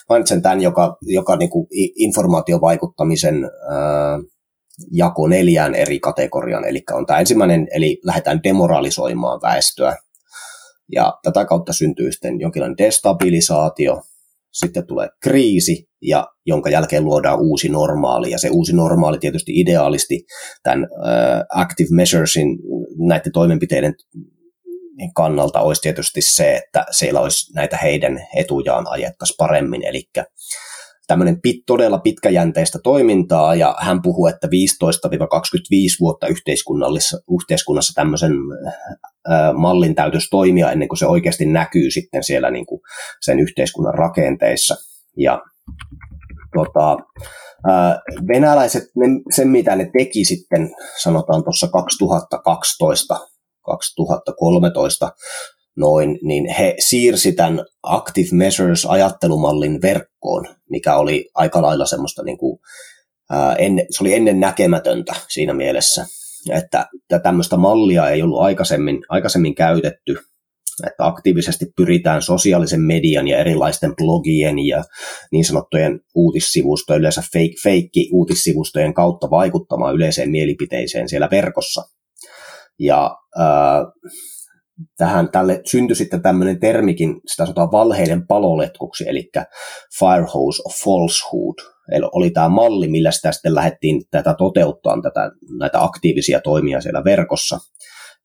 [0.08, 1.66] mainitsen tämän, joka, joka niin kuin
[1.96, 4.18] informaatiovaikuttamisen ää,
[4.92, 6.64] jako neljään eri kategoriaan.
[6.64, 9.96] Eli on tämä ensimmäinen, eli lähdetään demoralisoimaan väestöä.
[10.92, 14.02] Ja tätä kautta syntyy sitten jonkinlainen destabilisaatio,
[14.60, 18.30] sitten tulee kriisi, ja jonka jälkeen luodaan uusi normaali.
[18.30, 20.24] Ja se uusi normaali tietysti ideaalisti
[20.62, 22.58] tämän uh, active measuresin,
[22.98, 23.94] näiden toimenpiteiden
[25.14, 29.86] kannalta olisi tietysti se, että siellä olisi näitä heidän etujaan ajettaisiin paremmin.
[29.86, 30.02] Eli
[31.06, 34.50] tämmöinen pit, todella pitkäjänteistä toimintaa, ja hän puhuu, että 15-25
[36.00, 38.32] vuotta yhteiskunnassa, yhteiskunnassa tämmöisen
[39.28, 42.80] ää, mallin täytyisi toimia ennen kuin se oikeasti näkyy sitten siellä niin kuin
[43.20, 44.74] sen yhteiskunnan rakenteissa.
[45.16, 45.42] Ja
[46.54, 46.96] tota,
[47.68, 50.70] ää, venäläiset, ne, sen mitä ne teki sitten,
[51.02, 53.18] sanotaan tuossa 2012
[53.66, 55.12] 2013
[55.76, 62.58] noin, niin he siirsi tämän Active Measures-ajattelumallin verkkoon, mikä oli aika lailla semmoista, niin kuin,
[63.30, 66.06] ää, en, se oli ennen näkemätöntä siinä mielessä,
[66.50, 66.86] että
[67.22, 70.16] tämmöistä mallia ei ollut aikaisemmin, aikaisemmin käytetty,
[70.86, 74.84] että aktiivisesti pyritään sosiaalisen median ja erilaisten blogien ja
[75.32, 77.22] niin sanottujen uutissivustojen, yleensä
[77.62, 81.82] fake, uutissivustojen kautta vaikuttamaan yleiseen mielipiteeseen siellä verkossa.
[82.78, 83.84] Ja ää,
[84.96, 89.30] tähän tälle syntyi sitten tämmöinen termikin, sitä sanotaan valheiden paloletkuksi, eli
[89.98, 91.76] firehose of falsehood.
[91.92, 97.04] Eli oli tämä malli, millä sitä sitten lähdettiin tätä toteuttaa, tätä, näitä aktiivisia toimia siellä
[97.04, 97.58] verkossa.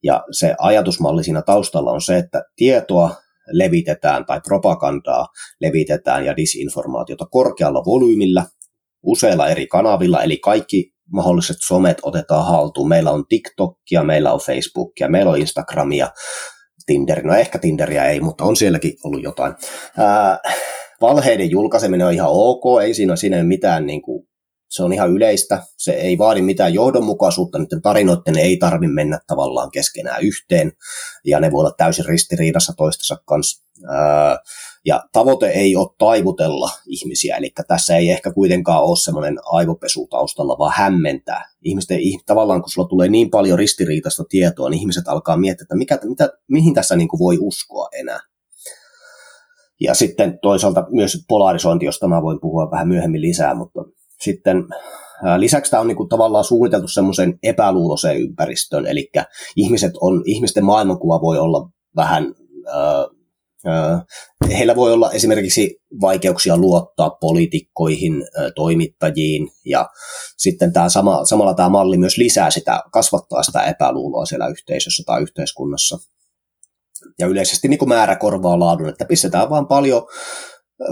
[0.02, 3.14] Ja se ajatusmalli siinä taustalla on se, että tietoa
[3.52, 5.26] levitetään tai propagandaa
[5.60, 8.44] levitetään ja disinformaatiota korkealla volyymilla,
[9.02, 12.88] useilla eri kanavilla, eli kaikki mahdolliset somet otetaan haltuun.
[12.88, 16.08] Meillä on TikTokia, meillä on Facebookia, meillä on Instagramia,
[16.86, 19.54] Tinder, no ehkä Tinderia ei, mutta on sielläkin ollut jotain.
[19.98, 20.38] Ää,
[21.00, 24.28] valheiden julkaiseminen on ihan ok, ei siinä, siinä ole mitään niin kuin,
[24.70, 29.70] se on ihan yleistä, se ei vaadi mitään johdonmukaisuutta, niiden tarinoiden ei tarvi mennä tavallaan
[29.70, 30.72] keskenään yhteen,
[31.24, 33.64] ja ne voi olla täysin ristiriidassa toistensa kanssa.
[33.90, 34.38] Ää,
[34.84, 40.58] ja tavoite ei ole taivutella ihmisiä, eli tässä ei ehkä kuitenkaan ole semmoinen aivopesu taustalla,
[40.58, 41.50] vaan hämmentää.
[41.62, 45.98] Ihmisten, tavallaan kun sulla tulee niin paljon ristiriitaista tietoa, niin ihmiset alkaa miettiä, että mikä,
[46.04, 48.20] mitä, mihin tässä niin kuin voi uskoa enää.
[49.80, 53.84] Ja sitten toisaalta myös polarisointi, josta mä voin puhua vähän myöhemmin lisää, mutta
[54.20, 54.64] sitten
[55.36, 59.10] Lisäksi tämä on niin kuin tavallaan suunniteltu semmoisen epäluuloiseen ympäristöön, eli
[59.56, 62.34] ihmiset on, ihmisten maailmankuva voi olla vähän
[62.68, 63.21] äh,
[64.48, 68.12] Heillä voi olla esimerkiksi vaikeuksia luottaa poliitikkoihin,
[68.54, 69.88] toimittajiin ja
[70.36, 75.22] sitten tämä sama, samalla tämä malli myös lisää sitä, kasvattaa sitä epäluuloa siellä yhteisössä tai
[75.22, 75.98] yhteiskunnassa.
[77.18, 80.06] Ja yleisesti niin kuin määrä korvaa laadun, että pistetään vaan paljon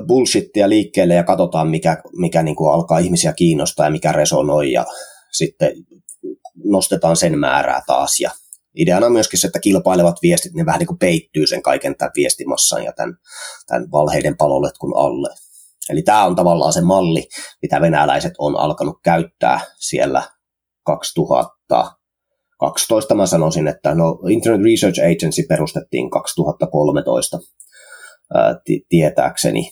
[0.06, 4.86] bullshittia liikkeelle ja katsotaan, mikä, mikä niin kuin alkaa ihmisiä kiinnostaa ja mikä resonoi ja
[5.32, 5.72] sitten
[6.64, 8.30] nostetaan sen määrää taas ja
[8.76, 12.12] ideana on myöskin se, että kilpailevat viestit, ne vähän niin kuin peittyy sen kaiken tämän
[12.16, 13.16] viestimassan ja tämän,
[13.66, 15.28] tämän valheiden paloletkun alle.
[15.90, 17.28] Eli tämä on tavallaan se malli,
[17.62, 20.22] mitä venäläiset on alkanut käyttää siellä
[20.86, 23.14] 2012.
[23.14, 27.38] Mä sanoisin, että no Internet Research Agency perustettiin 2013
[28.34, 29.70] ää, tietääkseni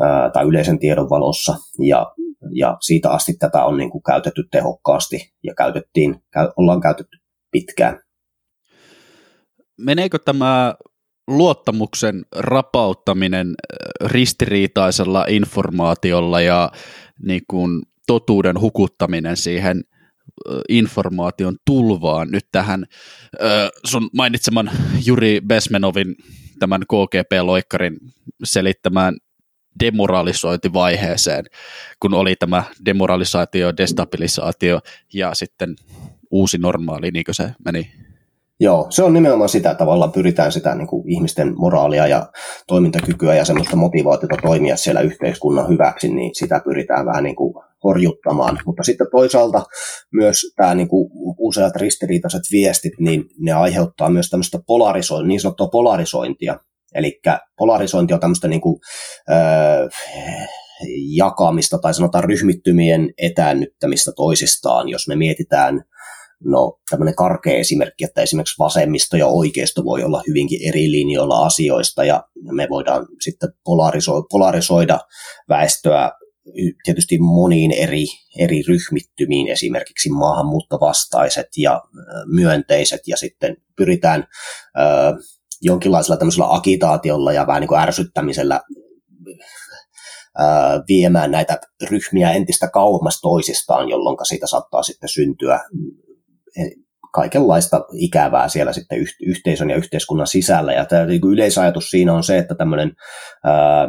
[0.00, 1.56] ää, tai yleisen tiedon valossa,
[1.86, 2.14] ja,
[2.52, 7.16] ja siitä asti tätä on niin kuin käytetty tehokkaasti ja käytettiin, käy, ollaan käytetty
[7.50, 8.07] pitkään.
[9.78, 10.74] Meneekö tämä
[11.26, 13.54] luottamuksen rapauttaminen
[14.04, 16.72] ristiriitaisella informaatiolla ja
[17.22, 19.84] niin kuin totuuden hukuttaminen siihen
[20.68, 22.28] informaation tulvaan?
[22.30, 22.86] Nyt tähän
[23.84, 24.70] sun mainitseman
[25.06, 26.16] Juri Besmenovin
[26.58, 27.96] tämän KGP-loikkarin
[28.44, 29.16] selittämään
[29.80, 31.44] demoralisointivaiheeseen,
[32.00, 34.80] kun oli tämä demoralisaatio, destabilisaatio
[35.14, 35.76] ja sitten
[36.30, 37.92] uusi normaali, niin kuin se meni
[38.60, 42.26] Joo, se on nimenomaan sitä, että tavallaan pyritään sitä niin kuin ihmisten moraalia ja
[42.66, 48.58] toimintakykyä ja semmoista motivaatiota toimia siellä yhteiskunnan hyväksi, niin sitä pyritään vähän niin kuin horjuttamaan.
[48.66, 49.64] Mutta sitten toisaalta
[50.12, 55.68] myös tämä niin kuin useat ristiriitaiset viestit, niin ne aiheuttaa myös tämmöistä polarisointia, niin sanottua
[55.68, 56.60] polarisointia.
[56.94, 57.20] Eli
[57.58, 58.80] polarisointi on tämmöistä niin kuin,
[59.30, 59.88] öö,
[61.16, 65.84] jakamista tai sanotaan ryhmittymien etäännyttämistä toisistaan, jos me mietitään
[66.44, 72.04] No tämmöinen karkea esimerkki, että esimerkiksi vasemmisto ja oikeisto voi olla hyvinkin eri linjoilla asioista
[72.04, 75.00] ja me voidaan sitten polariso- polarisoida
[75.48, 76.10] väestöä
[76.84, 78.04] tietysti moniin eri,
[78.38, 81.82] eri ryhmittymiin, esimerkiksi maahanmuuttovastaiset ja
[82.26, 84.26] myönteiset, ja sitten pyritään
[84.78, 84.80] ö,
[85.62, 88.60] jonkinlaisella tämmöisellä agitaatiolla ja vähän niin kuin ärsyttämisellä
[90.88, 95.60] viemään näitä ryhmiä entistä kauemmas toisistaan, jolloin siitä saattaa sitten syntyä
[97.14, 100.72] kaikenlaista ikävää siellä sitten yhteisön ja yhteiskunnan sisällä.
[100.72, 102.92] Ja tämä niin yleisajatus siinä on se, että tämmöinen
[103.44, 103.88] ää,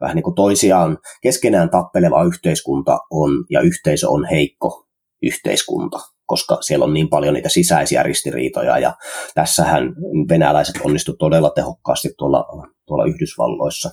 [0.00, 4.86] vähän niin kuin toisiaan keskenään tappeleva yhteiskunta on ja yhteisö on heikko
[5.22, 8.94] yhteiskunta, koska siellä on niin paljon niitä sisäisiä ristiriitoja ja
[9.34, 9.94] tässähän
[10.28, 12.44] venäläiset onnistuivat todella tehokkaasti tuolla,
[12.86, 13.90] tuolla Yhdysvalloissa.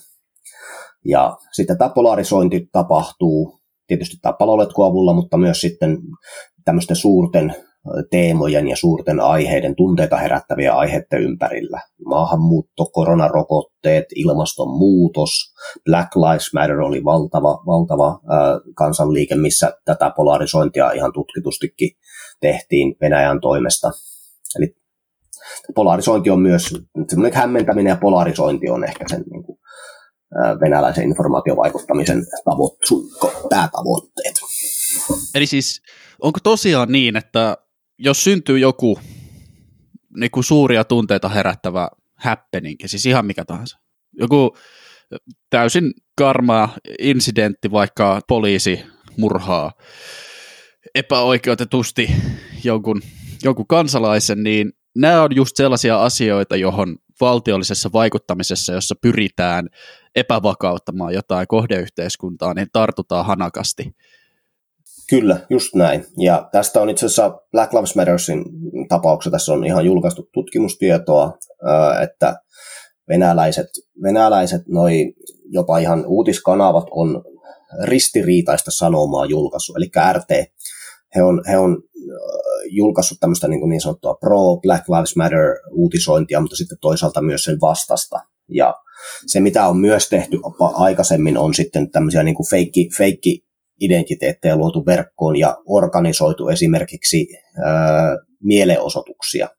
[1.05, 5.97] Ja sitten tämä polarisointi tapahtuu tietysti tämä paloletkuavulla, mutta myös sitten
[6.65, 7.55] tämmöisten suurten
[8.11, 11.81] teemojen ja suurten aiheiden, tunteita herättäviä aiheiden ympärillä.
[12.05, 15.29] Maahanmuutto, koronarokotteet, ilmastonmuutos,
[15.85, 18.19] Black Lives Matter oli valtava, valtava
[18.75, 21.89] kansanliike, missä tätä polarisointia ihan tutkitustikin
[22.41, 23.91] tehtiin Venäjän toimesta.
[24.57, 24.75] Eli
[25.75, 26.75] polarisointi on myös,
[27.09, 29.59] semmoinen hämmentäminen ja polarisointi on ehkä sen niin kuin,
[30.61, 34.35] venäläisen informaatiovaikuttamisen tavoit- päätavoitteet.
[35.35, 35.81] Eli siis
[36.21, 37.57] onko tosiaan niin, että
[37.97, 38.99] jos syntyy joku
[40.17, 43.79] niin kuin suuria tunteita herättävä happening, siis ihan mikä tahansa,
[44.13, 44.57] joku
[45.49, 48.85] täysin karmaa incidentti, vaikka poliisi
[49.17, 49.71] murhaa
[50.95, 52.11] epäoikeutetusti
[52.63, 53.01] jonkun,
[53.43, 59.69] jonkun kansalaisen, niin nämä on just sellaisia asioita, johon valtiollisessa vaikuttamisessa, jossa pyritään
[60.15, 63.95] epävakauttamaan jotain kohdeyhteiskuntaa, niin tartutaan hanakasti.
[65.09, 66.05] Kyllä, just näin.
[66.17, 68.45] Ja tästä on itse asiassa Black Lives Mattersin
[68.89, 71.37] tapauksessa, tässä on ihan julkaistu tutkimustietoa,
[72.03, 72.35] että
[73.09, 73.67] venäläiset,
[74.03, 75.13] venäläiset noi
[75.49, 77.23] jopa ihan uutiskanavat on
[77.83, 80.53] ristiriitaista sanomaa julkaissut, eli RT.
[81.15, 81.83] He on, he on
[82.69, 88.19] julkaissut tämmöistä niin, niin sanottua pro-Black Lives Matter uutisointia, mutta sitten toisaalta myös sen vastasta.
[88.49, 88.75] Ja
[89.27, 90.39] se, mitä on myös tehty
[90.73, 93.45] aikaisemmin, on sitten tämmöisiä niin kuin feikki, feikki
[93.85, 97.27] identiteettejä luotu verkkoon ja organisoitu esimerkiksi
[97.65, 99.49] ää, mielenosoituksia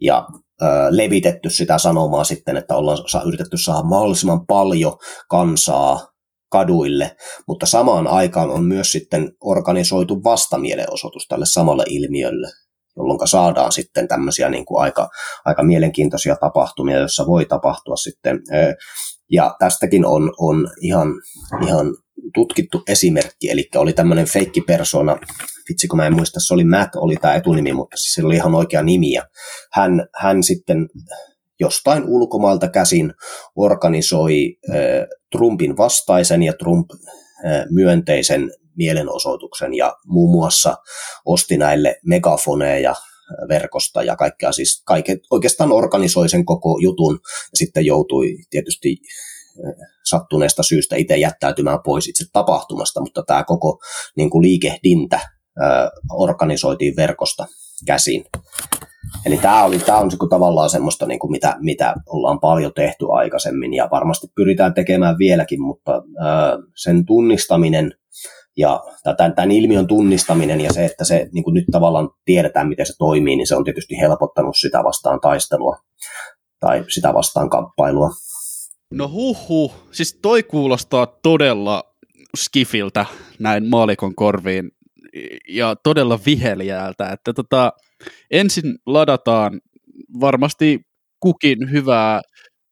[0.00, 0.26] ja
[0.60, 4.96] ää, levitetty sitä sanomaa sitten, että ollaan yritetty saada mahdollisimman paljon
[5.28, 6.10] kansaa
[6.50, 7.16] kaduille,
[7.48, 12.48] mutta samaan aikaan on myös sitten organisoitu vastamielenosoitus tälle samalle ilmiölle,
[12.96, 15.08] jolloin saadaan sitten tämmöisiä niin kuin aika,
[15.44, 18.40] aika mielenkiintoisia tapahtumia, joissa voi tapahtua sitten.
[19.30, 21.08] Ja tästäkin on, on ihan,
[21.66, 21.86] ihan
[22.34, 25.18] tutkittu esimerkki, eli oli tämmöinen feikki persona,
[25.68, 28.36] vitsi kun mä en muista, se oli Matt, oli tämä etunimi, mutta siis se oli
[28.36, 29.22] ihan oikea nimi, ja
[29.72, 30.88] hän, hän sitten
[31.60, 33.14] jostain ulkomailta käsin
[33.56, 34.76] organisoi äh,
[35.32, 40.76] Trumpin vastaisen ja Trump äh, myönteisen mielenosoituksen ja muun muassa
[41.24, 42.94] osti näille megafoneja
[43.48, 48.96] verkosta ja kaikkea, siis kaiket, oikeastaan organisoi sen koko jutun ja sitten joutui tietysti
[50.04, 53.78] sattuneesta syystä itse jättäytymään pois itse tapahtumasta, mutta tämä koko
[54.16, 55.20] niin kuin liikehdintä
[56.12, 57.46] organisoitiin verkosta
[57.86, 58.24] käsin.
[59.26, 63.06] Eli tämä, oli, tämä on niin tavallaan semmoista, niin kuin mitä, mitä ollaan paljon tehty
[63.12, 66.02] aikaisemmin ja varmasti pyritään tekemään vieläkin, mutta
[66.76, 67.94] sen tunnistaminen
[68.56, 68.80] ja
[69.16, 72.92] tämän, tämän ilmiön tunnistaminen ja se, että se niin kuin nyt tavallaan tiedetään, miten se
[72.98, 75.76] toimii, niin se on tietysti helpottanut sitä vastaan taistelua
[76.60, 78.10] tai sitä vastaan kamppailua.
[78.92, 81.84] No huhu, siis toi kuulostaa todella
[82.36, 83.06] skifiltä
[83.38, 84.70] näin maalikon korviin
[85.48, 87.72] ja todella viheliäältä, että tota,
[88.30, 89.60] ensin ladataan
[90.20, 90.80] varmasti
[91.20, 92.20] kukin hyvää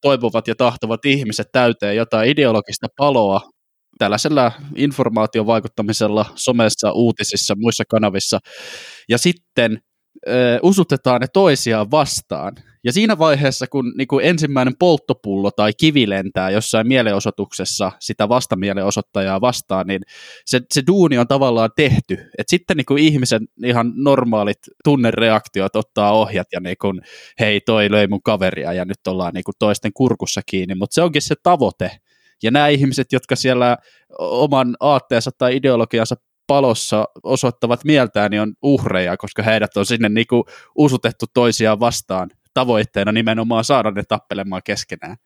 [0.01, 3.41] toivovat ja tahtovat ihmiset täyteen jotain ideologista paloa
[3.97, 8.39] tällaisella informaatiovaikuttamisella somessa, uutisissa, muissa kanavissa,
[9.09, 9.81] ja sitten
[10.27, 12.53] ö, usutetaan ne toisiaan vastaan.
[12.83, 19.41] Ja siinä vaiheessa, kun niin kuin ensimmäinen polttopullo tai kivi lentää jossain mielenosoituksessa sitä vastamielenosoittajaa
[19.41, 20.01] vastaan, niin
[20.45, 22.17] se, se duuni on tavallaan tehty.
[22.37, 27.01] Et sitten niin kuin ihmisen ihan normaalit tunnereaktiot ottaa ohjat ja niin kuin,
[27.39, 31.01] hei toi löi mun kaveria ja nyt ollaan niin kuin toisten kurkussa kiinni, mutta se
[31.01, 31.91] onkin se tavoite.
[32.43, 33.77] Ja nämä ihmiset, jotka siellä
[34.19, 36.15] oman aatteensa tai ideologiansa
[36.47, 40.43] palossa osoittavat mieltään, niin on uhreja, koska heidät on sinne niin kuin
[40.77, 45.17] usutettu toisiaan vastaan tavoitteena nimenomaan saada ne tappelemaan keskenään.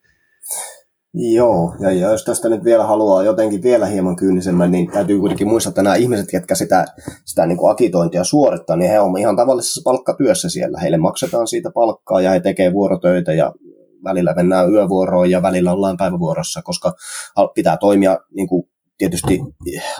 [1.14, 5.70] Joo, ja jos tästä nyt vielä haluaa jotenkin vielä hieman kyynisemmän, niin täytyy kuitenkin muistaa,
[5.70, 6.86] että nämä ihmiset, jotka sitä,
[7.26, 10.80] sitä niin kuin akitointia suorittaa, niin he ovat ihan tavallisessa palkkatyössä siellä.
[10.80, 13.54] Heille maksetaan siitä palkkaa ja he tekevät vuorotöitä ja
[14.04, 16.94] välillä mennään yövuoroon ja välillä ollaan päivävuorossa, koska
[17.56, 18.64] pitää toimia niin kuin
[18.98, 19.40] tietysti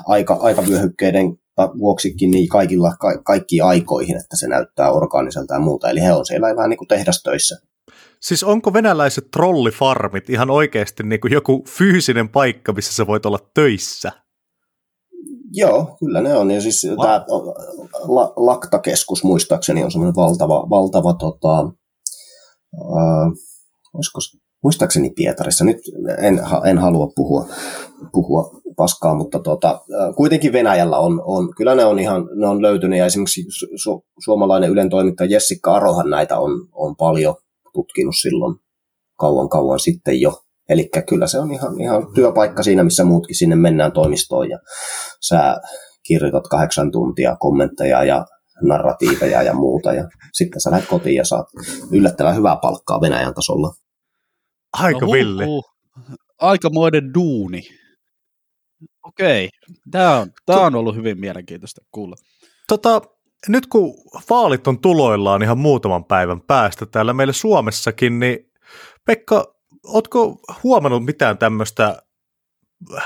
[0.08, 5.90] aika, aikavyöhykkeiden vuoksikin niin kaikilla, ka, kaikkiin aikoihin, että se näyttää orgaaniselta ja muuta.
[5.90, 7.56] Eli he on siellä vähän niin kuin tehdastöissä.
[8.22, 13.40] Siis onko venäläiset trollifarmit ihan oikeasti niin kuin joku fyysinen paikka, missä sä voit olla
[13.54, 14.12] töissä?
[15.52, 16.52] Joo, kyllä ne on.
[16.52, 16.98] Ja siis wow.
[17.02, 17.26] tämä
[18.08, 23.32] la, Laktakeskus muistaakseni on semmoinen valtava, valtava tota, äh,
[23.94, 24.20] olisiko,
[24.64, 25.66] muistaakseni Pietarissa.
[25.66, 25.78] Nyt
[26.18, 27.48] en, en halua puhua,
[28.12, 29.82] puhua paskaa, mutta tota,
[30.16, 34.70] kuitenkin Venäjällä on, on, kyllä ne on ihan, ne on löytynyt ja esimerkiksi su, suomalainen
[34.70, 37.36] Ylen toimittaja Jessica Arohan näitä on, on paljon
[37.74, 38.56] tutkinut silloin
[39.20, 40.40] kauan kauan sitten jo.
[40.70, 44.60] Eli kyllä se on ihan, ihan työpaikka siinä, missä muutkin sinne mennään toimistoon ja
[45.22, 45.58] sä
[46.08, 48.26] kirjoitat kahdeksan tuntia kommentteja ja
[48.62, 51.46] narratiiveja ja muuta ja sitten sä lähdet kotiin ja saat
[51.92, 53.74] yllättävän hyvää palkkaa Venäjän tasolla.
[54.74, 55.46] Aika no, villi.
[56.42, 57.62] Aikamoinen duuni.
[59.04, 59.50] Okei,
[59.92, 62.16] tämä on, tämä on ollut hyvin mielenkiintoista kuulla.
[62.68, 63.02] Tota,
[63.48, 63.96] nyt kun
[64.30, 68.52] vaalit on tuloillaan ihan muutaman päivän päästä täällä meillä Suomessakin, niin
[69.06, 72.02] Pekka, ootko huomannut mitään tämmöistä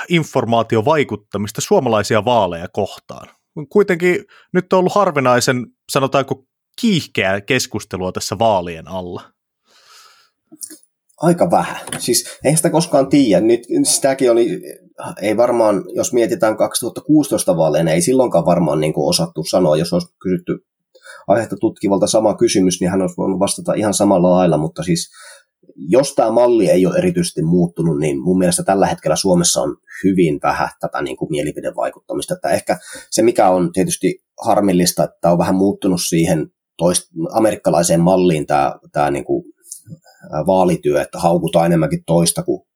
[0.10, 3.28] informaatiovaikuttamista suomalaisia vaaleja kohtaan?
[3.70, 6.46] Kuitenkin nyt on ollut harvinaisen, sanotaanko,
[6.82, 9.22] kiihkeää keskustelua tässä vaalien alla.
[11.18, 11.80] Aika vähän.
[11.98, 13.42] Siis eihän sitä koskaan tiedä.
[13.42, 14.62] Nyt sitäkin oli
[15.22, 20.08] ei varmaan, jos mietitään 2016 vaaleja, ei silloinkaan varmaan niin kuin osattu sanoa, jos olisi
[20.22, 20.66] kysytty
[21.28, 25.10] aihetta tutkivalta sama kysymys, niin hän olisi voinut vastata ihan samalla lailla, mutta siis
[25.78, 30.40] jos tämä malli ei ole erityisesti muuttunut, niin mun mielestä tällä hetkellä Suomessa on hyvin
[30.44, 32.34] vähän tätä niin kuin mielipidevaikuttamista.
[32.34, 32.78] Että ehkä
[33.12, 39.12] se, mikä on tietysti harmillista, että on vähän muuttunut siihen toist, amerikkalaiseen malliin tämä, tämä
[39.12, 39.44] niin kuin
[40.48, 42.68] vaalityö, että haukutaan enemmänkin toista kuin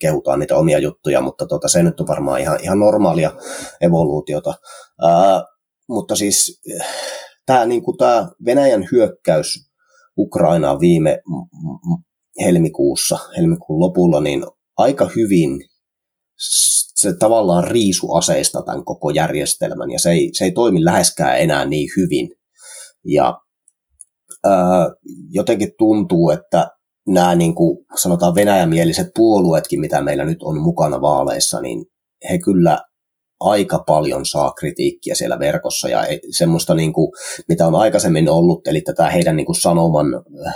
[0.00, 3.32] kehutaan niitä omia juttuja, mutta tota, se nyt on varmaan ihan, ihan normaalia
[3.80, 4.54] evoluutiota.
[5.02, 5.44] Ää,
[5.88, 6.60] mutta siis
[7.46, 7.82] tämä niin
[8.44, 9.68] Venäjän hyökkäys
[10.18, 11.18] Ukrainaan viime
[12.44, 14.44] helmikuussa, helmikuun lopulla, niin
[14.76, 15.60] aika hyvin
[16.94, 21.64] se tavallaan riisu aseista tämän koko järjestelmän, ja se ei, se ei toimi läheskään enää
[21.64, 22.28] niin hyvin.
[23.04, 23.40] Ja
[24.44, 24.90] ää,
[25.30, 26.70] jotenkin tuntuu, että
[27.08, 31.86] nämä niin kuin sanotaan venäjämieliset puolueetkin, mitä meillä nyt on mukana vaaleissa, niin
[32.30, 32.78] he kyllä
[33.40, 36.04] aika paljon saa kritiikkiä siellä verkossa ja
[36.38, 37.12] semmoista, niin kuin,
[37.48, 40.06] mitä on aikaisemmin ollut, eli tätä heidän niin kuin sanoman
[40.46, 40.54] äh,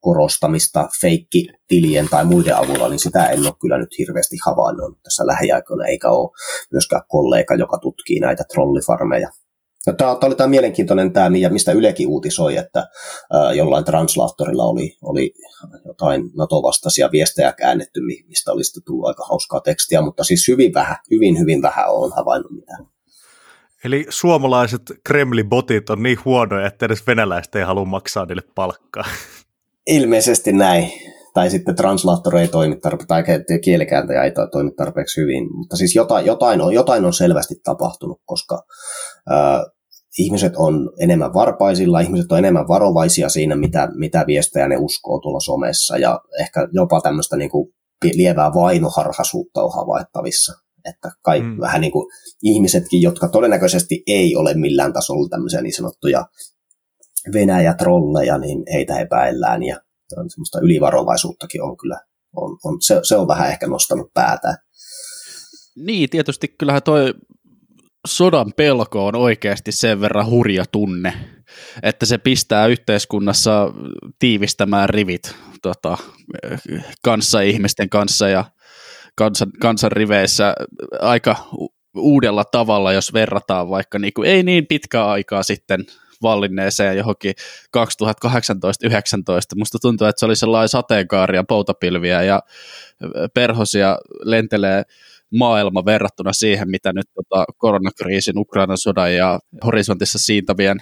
[0.00, 5.86] korostamista feikkitilien tai muiden avulla, niin sitä en ole kyllä nyt hirveästi havainnut tässä lähiaikoina,
[5.86, 6.30] eikä ole
[6.72, 9.30] myöskään kollega, joka tutkii näitä trollifarmeja.
[9.86, 12.86] No, tämä, tämä oli tämä mielenkiintoinen tämä, mistä Ylekin uutisoi, että
[13.32, 15.34] ää, jollain translaattorilla oli, oli
[15.86, 20.96] jotain NATO-vastaisia viestejä käännetty, mistä oli sitten tullut aika hauskaa tekstiä, mutta siis hyvin vähän,
[21.10, 22.86] hyvin hyvin vähän on havainnut mitään.
[23.84, 29.04] Eli suomalaiset Kremli-botit on niin huonoja, että edes venäläiset ei halua maksaa niille palkkaa.
[29.86, 30.92] Ilmeisesti näin.
[31.34, 33.24] Tai sitten translaattori ei toimi tarpeeksi, tai
[33.64, 35.56] kielikääntäjä ei toimi tarpeeksi hyvin.
[35.56, 38.62] Mutta siis jotain, jotain, on, jotain on selvästi tapahtunut, koska
[40.18, 45.40] ihmiset on enemmän varpaisilla, ihmiset on enemmän varovaisia siinä, mitä, mitä viestejä ne uskoo tuolla
[45.40, 47.74] somessa, ja ehkä jopa tämmöistä niin kuin
[48.14, 50.52] lievää vainoharhaisuutta on havaittavissa.
[50.84, 51.60] Että kai mm.
[51.60, 52.10] vähän niin kuin
[52.42, 56.26] ihmisetkin, jotka todennäköisesti ei ole millään tasolla tämmöisiä niin sanottuja
[57.32, 62.00] Venäjä-trolleja, niin heitä epäillään, ja semmoista ylivarovaisuuttakin on kyllä,
[62.36, 64.56] on, on, se, se on vähän ehkä nostanut päätään.
[65.76, 67.14] Niin, tietysti kyllähän toi
[68.06, 71.14] sodan pelko on oikeasti sen verran hurja tunne,
[71.82, 73.72] että se pistää yhteiskunnassa
[74.18, 75.98] tiivistämään rivit tota,
[77.04, 78.44] kanssa ihmisten kanssa ja
[79.14, 80.54] kansan, kansan riveissä
[81.00, 81.36] aika
[81.96, 85.86] uudella tavalla, jos verrataan vaikka niin kuin, ei niin pitkää aikaa sitten
[86.22, 87.34] vallinneeseen johonkin
[87.76, 87.80] 2018-2019.
[89.56, 92.42] Musta tuntuu, että se oli sellainen sateenkaaria, poutapilviä ja
[93.34, 94.82] perhosia lentelee
[95.32, 100.78] maailma verrattuna siihen, mitä nyt tota, koronakriisin, Ukrainan sodan ja horisontissa siintavien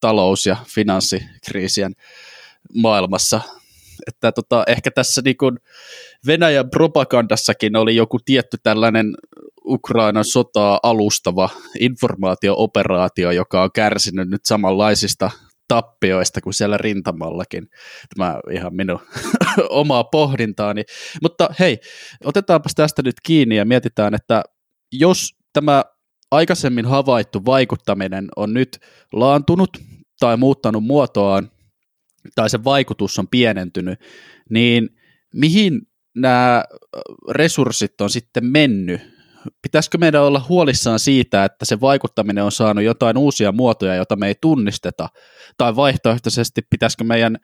[0.00, 1.92] talous- ja finanssikriisien
[2.74, 3.40] maailmassa.
[4.06, 5.58] Että tota, ehkä tässä niin kun
[6.26, 9.14] Venäjän propagandassakin oli joku tietty tällainen
[9.64, 11.48] Ukrainan sotaa alustava
[11.80, 15.30] informaatio-operaatio, joka on kärsinyt nyt samanlaisista
[15.68, 17.68] tappioista kuin siellä rintamallakin.
[18.16, 19.00] Tämä ihan minun
[19.68, 20.82] omaa pohdintaani.
[21.22, 21.78] Mutta hei,
[22.24, 24.42] otetaanpas tästä nyt kiinni ja mietitään, että
[24.92, 25.84] jos tämä
[26.30, 28.78] aikaisemmin havaittu vaikuttaminen on nyt
[29.12, 29.70] laantunut
[30.20, 31.50] tai muuttanut muotoaan,
[32.34, 34.00] tai se vaikutus on pienentynyt,
[34.50, 34.88] niin
[35.34, 35.80] mihin
[36.16, 36.64] nämä
[37.30, 39.17] resurssit on sitten mennyt
[39.62, 44.28] pitäisikö meidän olla huolissaan siitä, että se vaikuttaminen on saanut jotain uusia muotoja, joita me
[44.28, 45.08] ei tunnisteta,
[45.56, 47.36] tai vaihtoehtoisesti pitäisikö meidän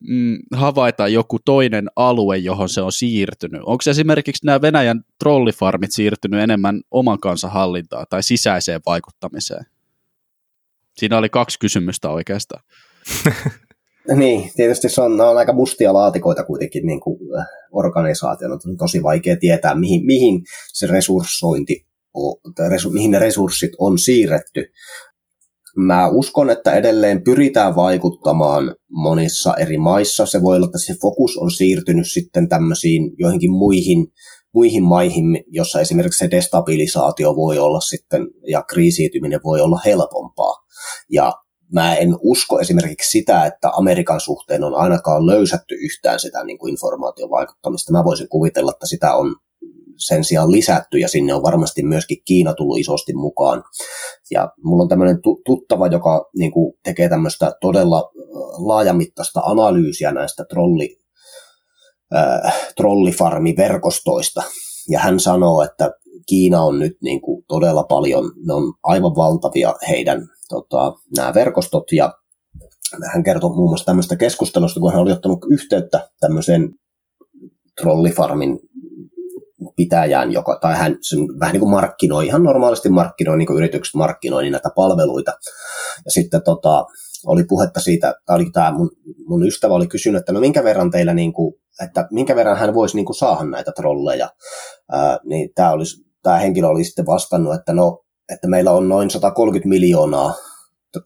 [0.00, 3.60] mm, havaita joku toinen alue, johon se on siirtynyt?
[3.66, 9.66] Onko esimerkiksi nämä Venäjän trollifarmit siirtynyt enemmän oman kansan hallintaan tai sisäiseen vaikuttamiseen?
[10.96, 12.62] Siinä oli kaksi kysymystä oikeastaan.
[14.14, 18.54] Niin, tietysti se on, on aika mustia laatikoita kuitenkin niin kuin äh, organisaationa.
[18.54, 20.42] On tosi vaikea tietää, mihin, mihin
[20.72, 21.86] se resurssointi,
[22.68, 24.64] resu, mihin ne resurssit on siirretty.
[25.76, 30.26] Mä uskon, että edelleen pyritään vaikuttamaan monissa eri maissa.
[30.26, 34.06] Se voi olla, että se fokus on siirtynyt sitten tämmöisiin joihinkin muihin,
[34.54, 40.54] muihin maihin, jossa esimerkiksi se destabilisaatio voi olla sitten ja kriisiytyminen voi olla helpompaa.
[41.10, 41.32] Ja
[41.72, 46.70] mä en usko esimerkiksi sitä, että Amerikan suhteen on ainakaan löysätty yhtään sitä niin kuin
[46.70, 47.92] informaatiovaikuttamista.
[47.92, 49.36] Mä voisin kuvitella, että sitä on
[49.96, 53.62] sen sijaan lisätty ja sinne on varmasti myöskin Kiina tullut isosti mukaan.
[54.30, 58.10] Ja mulla on tämmöinen tuttava, joka niin kuin tekee tämmöistä todella
[58.66, 60.96] laajamittaista analyysiä näistä trolli,
[62.14, 64.42] äh, trollifarmiverkostoista.
[64.88, 65.90] Ja hän sanoo, että
[66.26, 71.92] Kiina on nyt niin kuin todella paljon, ne on aivan valtavia heidän tota, nämä verkostot
[71.92, 72.12] ja
[73.12, 76.70] hän kertoi muun muassa tämmöistä keskustelusta, kun hän oli ottanut yhteyttä tämmöiseen
[77.80, 78.58] trollifarmin
[79.76, 80.96] pitäjään, joka, tai hän
[81.40, 85.32] vähän niin kuin markkinoi, ihan normaalisti markkinoi, niin kuin yritykset markkinoi niin näitä palveluita.
[86.04, 86.84] Ja sitten tota,
[87.26, 88.90] oli puhetta siitä, tämä oli tämä mun,
[89.26, 92.74] mun ystävä oli kysynyt, että no minkä verran teillä, niin kuin, että minkä verran hän
[92.74, 94.30] voisi niin kuin saada näitä trolleja.
[94.92, 99.10] Ää, niin tämä, olisi, tämä henkilö oli sitten vastannut, että no että meillä on noin
[99.10, 100.34] 130 miljoonaa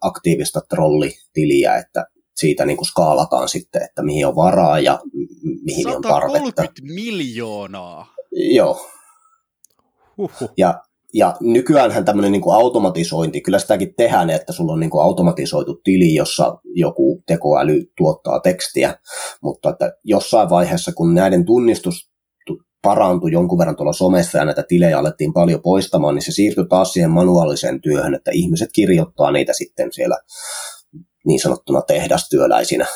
[0.01, 2.07] aktiivista trollitiliä, että
[2.37, 5.01] siitä niin kuin skaalataan sitten, että mihin on varaa ja
[5.65, 6.39] mihin on tarvetta.
[6.39, 8.07] 130 miljoonaa?
[8.33, 8.87] Joo.
[10.19, 10.51] Huhhuh.
[10.57, 10.83] Ja,
[11.15, 15.81] ja nykyäänhän tämmöinen niin kuin automatisointi, kyllä sitäkin tehdään, että sulla on niin kuin automatisoitu
[15.85, 18.99] tili, jossa joku tekoäly tuottaa tekstiä,
[19.43, 22.10] mutta että jossain vaiheessa, kun näiden tunnistus
[22.83, 26.93] parantui jonkun verran tuolla somessa ja näitä tilejä alettiin paljon poistamaan, niin se siirtyi taas
[26.93, 30.17] siihen manuaaliseen työhön, että ihmiset kirjoittaa niitä sitten siellä
[31.27, 32.87] niin sanottuna tehdastyöläisinä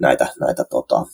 [0.00, 1.04] näitä, näitä tota,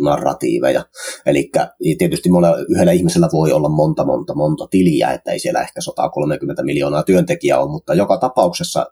[0.00, 0.84] narratiiveja.
[1.26, 1.50] Eli
[1.98, 2.28] tietysti
[2.68, 7.60] yhdellä ihmisellä voi olla monta, monta, monta tiliä, että ei siellä ehkä 130 miljoonaa työntekijää
[7.60, 8.86] ole, mutta joka tapauksessa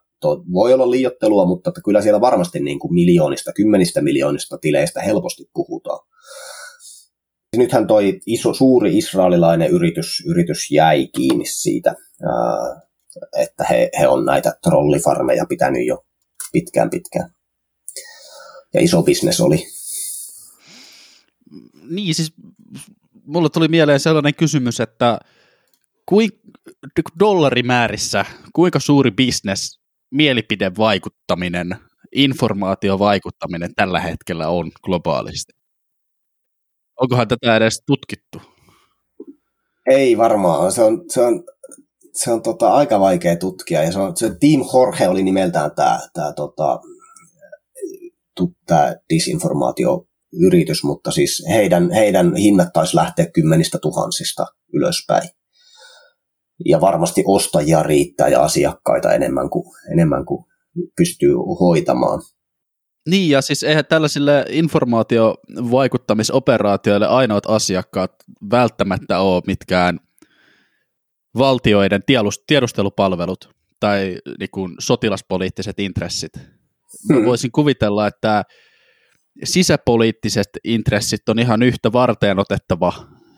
[0.52, 6.11] voi olla liiottelua, mutta kyllä siellä varmasti niin kuin miljoonista, kymmenistä miljoonista tileistä helposti puhutaan.
[7.57, 11.94] Nythän toi iso, suuri israelilainen yritys, yritys jäi kiinni siitä,
[13.36, 16.05] että he, he on näitä trollifarmeja pitänyt jo
[16.53, 17.30] pitkään pitkään.
[18.74, 19.66] Ja iso bisnes oli.
[21.90, 22.32] Niin, siis
[23.26, 25.18] mulle tuli mieleen sellainen kysymys, että
[26.07, 26.30] kuin
[27.20, 29.80] dollarimäärissä, kuinka suuri bisnes
[30.11, 31.76] mielipidevaikuttaminen,
[32.14, 35.61] informaatiovaikuttaminen tällä hetkellä on globaalisti?
[37.01, 38.38] Onkohan tätä edes tutkittu?
[39.90, 40.72] Ei varmaan.
[40.72, 41.45] Se on, se on
[42.12, 43.82] se on tota, aika vaikea tutkia.
[43.82, 46.80] Ja se, on, se Team Jorge oli nimeltään tämä tää, tota,
[48.66, 55.28] tää disinformaatioyritys, mutta siis heidän, heidän hinnat taisi lähteä kymmenistä tuhansista ylöspäin.
[56.64, 60.45] Ja varmasti ostajia riittää ja asiakkaita enemmän kuin, enemmän kuin
[60.97, 62.22] pystyy hoitamaan.
[63.09, 68.14] Niin, ja siis eihän tällaisille informaatiovaikuttamisoperaatioille ainoat asiakkaat
[68.50, 70.00] välttämättä ole mitkään
[71.38, 72.03] valtioiden
[72.46, 73.50] tiedustelupalvelut
[73.80, 76.32] tai niin kuin sotilaspoliittiset intressit.
[77.12, 77.24] Hmm.
[77.24, 78.44] voisin kuvitella, että
[79.44, 82.92] sisäpoliittiset intressit on ihan yhtä varteen otettava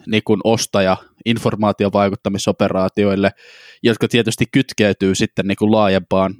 [0.06, 3.30] niin kuin ostaja informaatiovaikuttamisoperaatioille,
[3.82, 6.34] jotka tietysti kytkeytyy sitten niin kuin laajempaan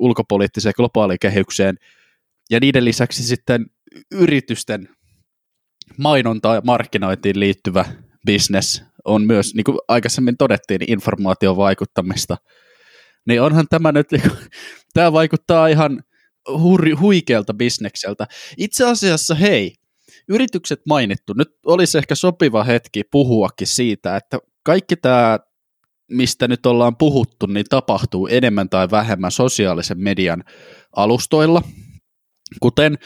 [0.00, 1.78] ulkopoliittiseen globaalikehykseen,
[2.50, 3.66] ja niiden lisäksi sitten
[4.12, 4.88] yritysten
[5.98, 7.84] mainonta ja markkinointiin liittyvä
[8.26, 12.36] business on myös, niin kuin aikaisemmin todettiin, informaation vaikuttamista.
[13.26, 14.38] Niin onhan tämä nyt, niin kuin,
[14.94, 16.02] tämä vaikuttaa ihan
[16.48, 18.26] hurri, huikealta bisnekseltä.
[18.56, 19.74] Itse asiassa hei,
[20.28, 25.38] yritykset mainittu, nyt olisi ehkä sopiva hetki puhuakin siitä, että kaikki tämä,
[26.10, 30.44] mistä nyt ollaan puhuttu, niin tapahtuu enemmän tai vähemmän sosiaalisen median
[30.96, 31.62] alustoilla,
[32.60, 32.98] kuten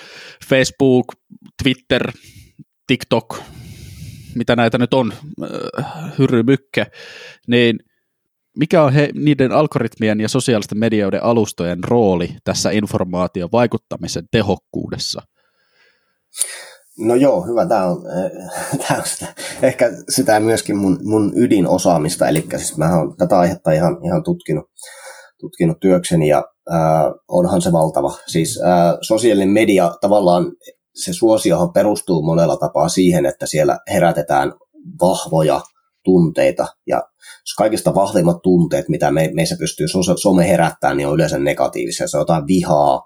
[0.49, 1.07] Facebook,
[1.63, 2.13] Twitter,
[2.87, 3.39] TikTok,
[4.35, 5.13] mitä näitä nyt on,
[5.43, 6.87] äh, hyrrymykke,
[7.47, 7.79] niin
[8.57, 15.23] mikä on he, niiden algoritmien ja sosiaalisten medioiden alustojen rooli tässä informaation vaikuttamisen tehokkuudessa?
[16.99, 17.67] No joo, hyvä.
[17.67, 22.99] Tämä on, äh, tämä on sitä, ehkä sitä myöskin mun, mun ydinosaamista, eli siis mä
[22.99, 24.71] oon tätä aihetta ihan, ihan tutkinut,
[25.41, 26.79] tutkinut työkseni ja äh,
[27.29, 28.15] onhan se valtava.
[28.27, 30.53] Siis äh, sosiaalinen media tavallaan
[30.95, 34.53] se suosiohan perustuu monella tapaa siihen, että siellä herätetään
[35.01, 35.61] vahvoja
[36.05, 37.03] tunteita ja
[37.57, 39.87] kaikista vahvimmat tunteet, mitä me, meissä pystyy
[40.23, 42.09] some herättämään, niin on yleensä negatiivisia.
[42.09, 43.03] Se on jotain vihaa.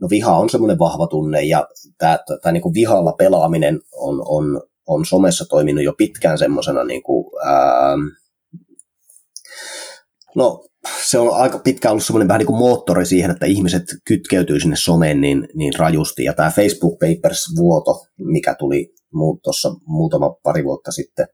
[0.00, 1.68] no viha on semmoinen vahva tunne ja
[1.98, 7.96] tämä, niin vihalla pelaaminen on, on, on somessa toiminut jo pitkään semmoisena niin kuin, ää,
[10.36, 10.64] no
[11.10, 14.76] se on aika pitkään ollut semmoinen vähän niin kuin moottori siihen, että ihmiset kytkeytyy sinne
[14.76, 16.24] someen niin, niin rajusti.
[16.24, 18.92] Ja tämä Facebook Papers-vuoto, mikä tuli
[19.42, 21.26] tuossa muutama pari vuotta sitten,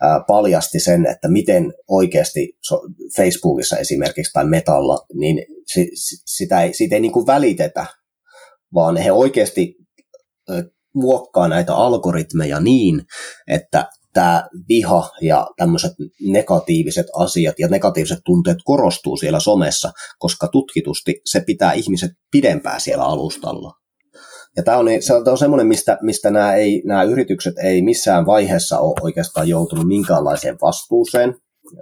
[0.00, 2.58] ää, paljasti sen, että miten oikeasti
[3.16, 5.90] Facebookissa esimerkiksi tai Metalla, niin si,
[6.26, 7.86] sitä ei, siitä ei niin kuin välitetä,
[8.74, 9.74] vaan he oikeasti
[10.94, 13.02] muokkaa näitä algoritmeja niin,
[13.48, 21.20] että tämä viha ja tämmöiset negatiiviset asiat ja negatiiviset tunteet korostuu siellä somessa, koska tutkitusti
[21.24, 23.72] se pitää ihmiset pidempään siellä alustalla.
[24.56, 28.78] Ja tämä on, se on semmoinen, mistä, mistä nämä, ei, nämä yritykset ei missään vaiheessa
[28.78, 31.34] ole oikeastaan joutunut minkäänlaiseen vastuuseen.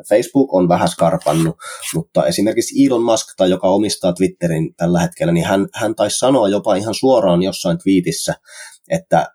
[0.09, 1.57] Facebook on vähän skarpannut,
[1.95, 6.49] mutta esimerkiksi Elon Musk, tai joka omistaa Twitterin tällä hetkellä, niin hän, hän taisi sanoa
[6.49, 8.35] jopa ihan suoraan jossain twiitissä,
[8.91, 9.27] että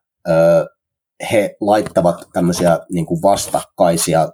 [1.32, 4.30] he laittavat tämmöisiä niin kuin vastakkaisia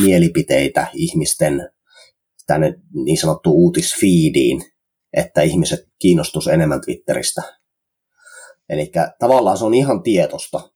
[0.00, 1.70] mielipiteitä ihmisten
[2.46, 4.62] tänne niin sanottu uutisfiidiin,
[5.12, 7.42] että ihmiset kiinnostus enemmän Twitteristä.
[8.68, 10.70] Eli tavallaan se on ihan tietosta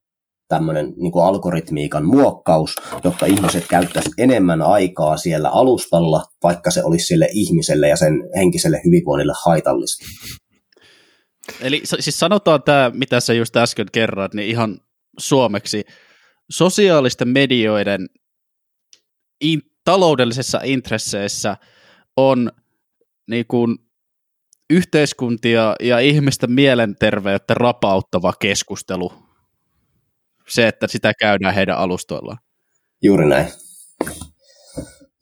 [0.49, 7.07] tämmöinen niin kuin algoritmiikan muokkaus, jotta ihmiset käyttäisivät enemmän aikaa siellä alustalla, vaikka se olisi
[7.07, 10.07] sille ihmiselle ja sen henkiselle hyvinvoinnille haitallista.
[11.61, 14.78] Eli siis sanotaan tämä, mitä sä just äsken kerroit, niin ihan
[15.18, 15.84] suomeksi
[16.50, 18.06] sosiaalisten medioiden
[19.40, 21.56] in, taloudellisessa intresseissä
[22.16, 22.52] on
[23.30, 23.76] niin kuin
[24.70, 29.12] yhteiskuntia ja ihmisten mielenterveyttä rapauttava keskustelu.
[30.48, 32.38] Se, että sitä käydään heidän alustoillaan.
[33.02, 33.46] Juuri näin.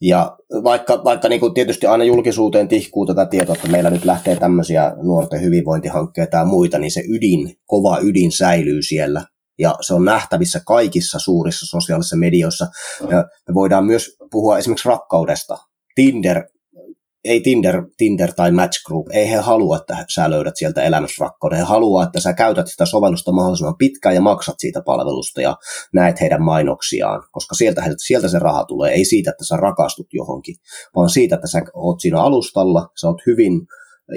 [0.01, 4.35] Ja vaikka, vaikka niin kuin tietysti aina julkisuuteen tihkuu tätä tietoa, että meillä nyt lähtee
[4.35, 9.25] tämmöisiä nuorten hyvinvointihankkeita ja muita, niin se ydin, kova ydin säilyy siellä
[9.59, 12.67] ja se on nähtävissä kaikissa suurissa sosiaalisissa medioissa.
[13.09, 15.57] Ja me voidaan myös puhua esimerkiksi rakkaudesta.
[15.95, 16.43] Tinder,
[17.23, 21.57] ei Tinder, Tinder tai Match Group, ei he halua, että sä löydät sieltä elämässä rakkauden.
[21.57, 25.57] He haluaa, että sä käytät sitä sovellusta mahdollisimman pitkään ja maksat siitä palvelusta ja
[25.93, 28.93] näet heidän mainoksiaan, koska sieltä, sieltä se raha tulee.
[28.93, 30.55] Ei siitä, että sä rakastut johonkin,
[30.95, 33.61] vaan siitä, että sä oot siinä alustalla, sä oot hyvin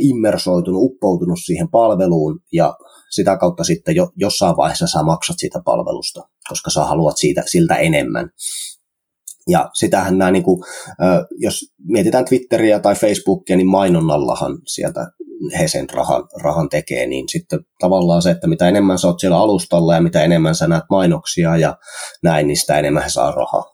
[0.01, 2.77] immersoitunut, uppoutunut siihen palveluun ja
[3.11, 7.75] sitä kautta sitten jo, jossain vaiheessa sä maksat siitä palvelusta, koska sä haluat siitä, siltä
[7.75, 8.31] enemmän.
[9.49, 10.65] Ja sitähän nämä, niin kuin,
[11.39, 15.07] jos mietitään Twitteriä tai Facebookia, niin mainonnallahan sieltä
[15.59, 19.39] he sen rahan, rahan tekee, niin sitten tavallaan se, että mitä enemmän sä oot siellä
[19.39, 21.77] alustalla ja mitä enemmän sä näet mainoksia ja
[22.23, 23.65] näin, niin sitä enemmän he saa rahaa.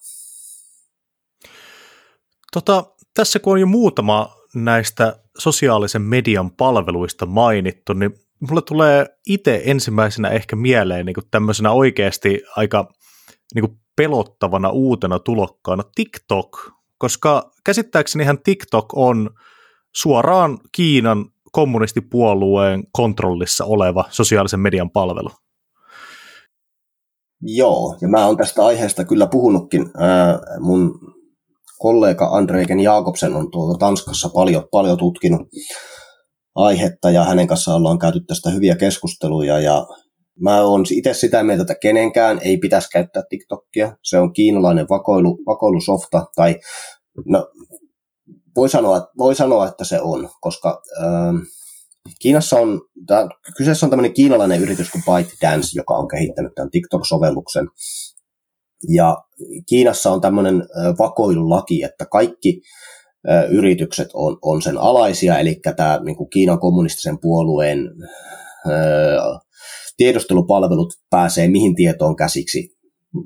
[2.52, 8.14] Tota, tässä kun on jo muutama näistä sosiaalisen median palveluista mainittu, niin
[8.48, 12.88] mulle tulee itse ensimmäisenä ehkä mieleen niin tämmöisenä oikeasti aika
[13.54, 19.30] niin pelottavana uutena tulokkaana TikTok, koska käsittääkseni TikTok on
[19.94, 25.30] suoraan Kiinan kommunistipuolueen kontrollissa oleva sosiaalisen median palvelu.
[27.40, 29.90] Joo, ja mä oon tästä aiheesta kyllä puhunutkin.
[29.96, 31.00] Ää, mun
[31.82, 35.48] kollega Andreiken Jaakobsen on tuolta Tanskassa paljon, paljon tutkinut
[36.54, 39.86] aihetta ja hänen kanssaan ollaan käyty tästä hyviä keskusteluja ja
[40.40, 43.96] mä oon itse sitä mieltä, että kenenkään ei pitäisi käyttää TikTokia.
[44.02, 46.56] Se on kiinalainen vakoilu, vakoilusofta tai
[47.26, 47.48] no,
[48.56, 51.36] voi, sanoa, voi sanoa, että se on, koska ähm,
[52.18, 57.68] Kiinassa on, tää, kyseessä on tämmöinen kiinalainen yritys kuin ByteDance, joka on kehittänyt tämän TikTok-sovelluksen.
[58.88, 59.16] Ja
[59.68, 60.62] Kiinassa on tämmöinen
[60.98, 62.60] vakoilulaki, että kaikki
[63.50, 67.78] yritykset on, on sen alaisia, eli tämä niin kuin Kiinan kommunistisen puolueen
[69.96, 72.76] tiedustelupalvelut pääsee mihin tietoon käsiksi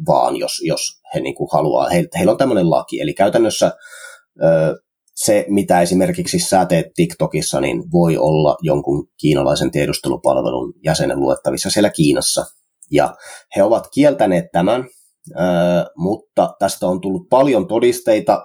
[0.07, 0.81] vaan, jos, jos
[1.15, 1.89] he niin kuin haluaa.
[1.89, 3.73] He, heillä on tämmöinen laki, eli käytännössä
[5.15, 11.91] se, mitä esimerkiksi sä teet TikTokissa, niin voi olla jonkun kiinalaisen tiedustelupalvelun jäsenen luettavissa siellä
[11.91, 12.45] Kiinassa.
[12.91, 13.15] Ja
[13.57, 14.85] he ovat kieltäneet tämän,
[15.97, 18.45] mutta tästä on tullut paljon todisteita.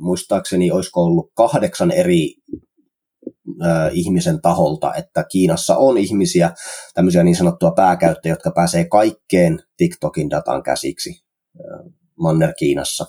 [0.00, 2.34] Muistaakseni olisiko ollut kahdeksan eri
[3.92, 6.50] ihmisen taholta, että Kiinassa on ihmisiä,
[6.94, 11.10] tämmöisiä niin sanottua pääkäyttäjiä, jotka pääsee kaikkeen TikTokin datan käsiksi
[12.20, 13.06] Manner Kiinassa.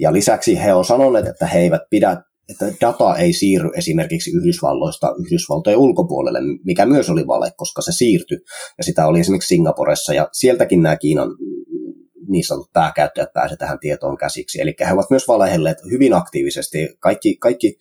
[0.00, 5.14] Ja lisäksi he on sanoneet, että he eivät pidä, että data ei siirry esimerkiksi Yhdysvalloista
[5.18, 8.38] Yhdysvaltojen ulkopuolelle, mikä myös oli vale, koska se siirtyi.
[8.78, 11.28] Ja sitä oli esimerkiksi Singaporessa, ja sieltäkin nämä Kiinan
[12.28, 14.60] niin sanotut pääkäyttäjät pääsevät tähän tietoon käsiksi.
[14.60, 16.96] Eli he ovat myös valehelleet hyvin aktiivisesti.
[17.00, 17.76] Kaikki, kaikki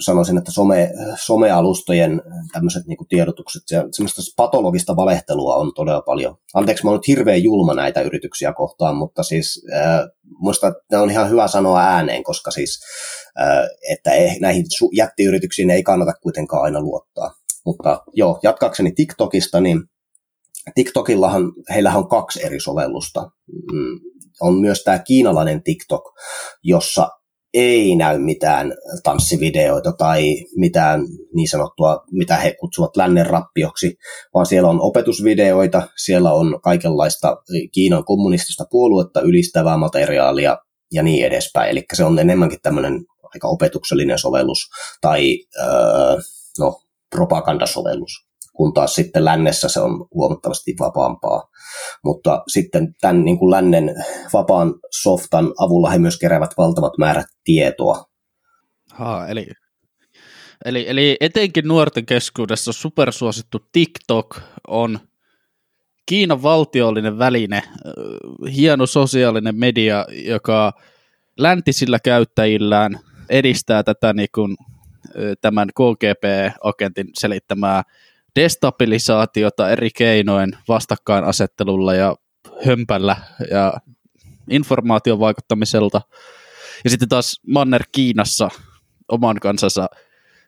[0.00, 6.36] sanoisin, että some, somealustojen tämmöiset niin tiedotukset, ja semmoista patologista valehtelua on todella paljon.
[6.54, 10.00] Anteeksi, mä oon nyt hirveän julma näitä yrityksiä kohtaan, mutta siis äh,
[10.38, 12.80] muista ne on ihan hyvä sanoa ääneen, koska siis,
[13.40, 17.30] äh, että ei, näihin jättiyrityksiin ei kannata kuitenkaan aina luottaa.
[17.66, 19.82] Mutta joo, jatkaakseni TikTokista, niin
[20.74, 23.30] TikTokillahan, heillähän on kaksi eri sovellusta.
[23.72, 24.00] Mm,
[24.40, 26.02] on myös tämä kiinalainen TikTok,
[26.62, 27.08] jossa
[27.54, 31.00] ei näy mitään tanssivideoita tai mitään
[31.34, 33.96] niin sanottua, mitä he kutsuvat lännen rappioksi,
[34.34, 37.36] vaan siellä on opetusvideoita, siellä on kaikenlaista
[37.72, 40.58] Kiinan kommunistista puoluetta ylistävää materiaalia
[40.92, 41.70] ja niin edespäin.
[41.70, 43.04] Eli se on enemmänkin tämmöinen
[43.34, 44.58] aika opetuksellinen sovellus
[45.00, 46.16] tai öö,
[46.58, 48.27] no, propagandasovellus
[48.58, 51.48] kun taas sitten lännessä se on huomattavasti vapaampaa.
[52.04, 53.94] Mutta sitten tämän niin kuin lännen
[54.32, 58.04] vapaan softan avulla he myös keräävät valtavat määrät tietoa.
[58.92, 59.46] Ha, eli,
[60.64, 64.98] eli, eli etenkin nuorten keskuudessa supersuosittu TikTok on
[66.06, 67.62] Kiinan valtiollinen väline,
[68.56, 70.72] hieno sosiaalinen media, joka
[71.38, 72.98] läntisillä käyttäjillään
[73.30, 74.56] edistää tätä niin kuin,
[75.40, 77.82] tämän KGP-agentin selittämää
[78.38, 82.16] destabilisaatiota eri keinoin vastakkainasettelulla ja
[82.66, 83.16] hömpällä
[83.50, 83.72] ja
[84.50, 86.00] informaation vaikuttamiselta.
[86.84, 88.48] Ja sitten taas Manner Kiinassa
[89.08, 89.86] oman kansansa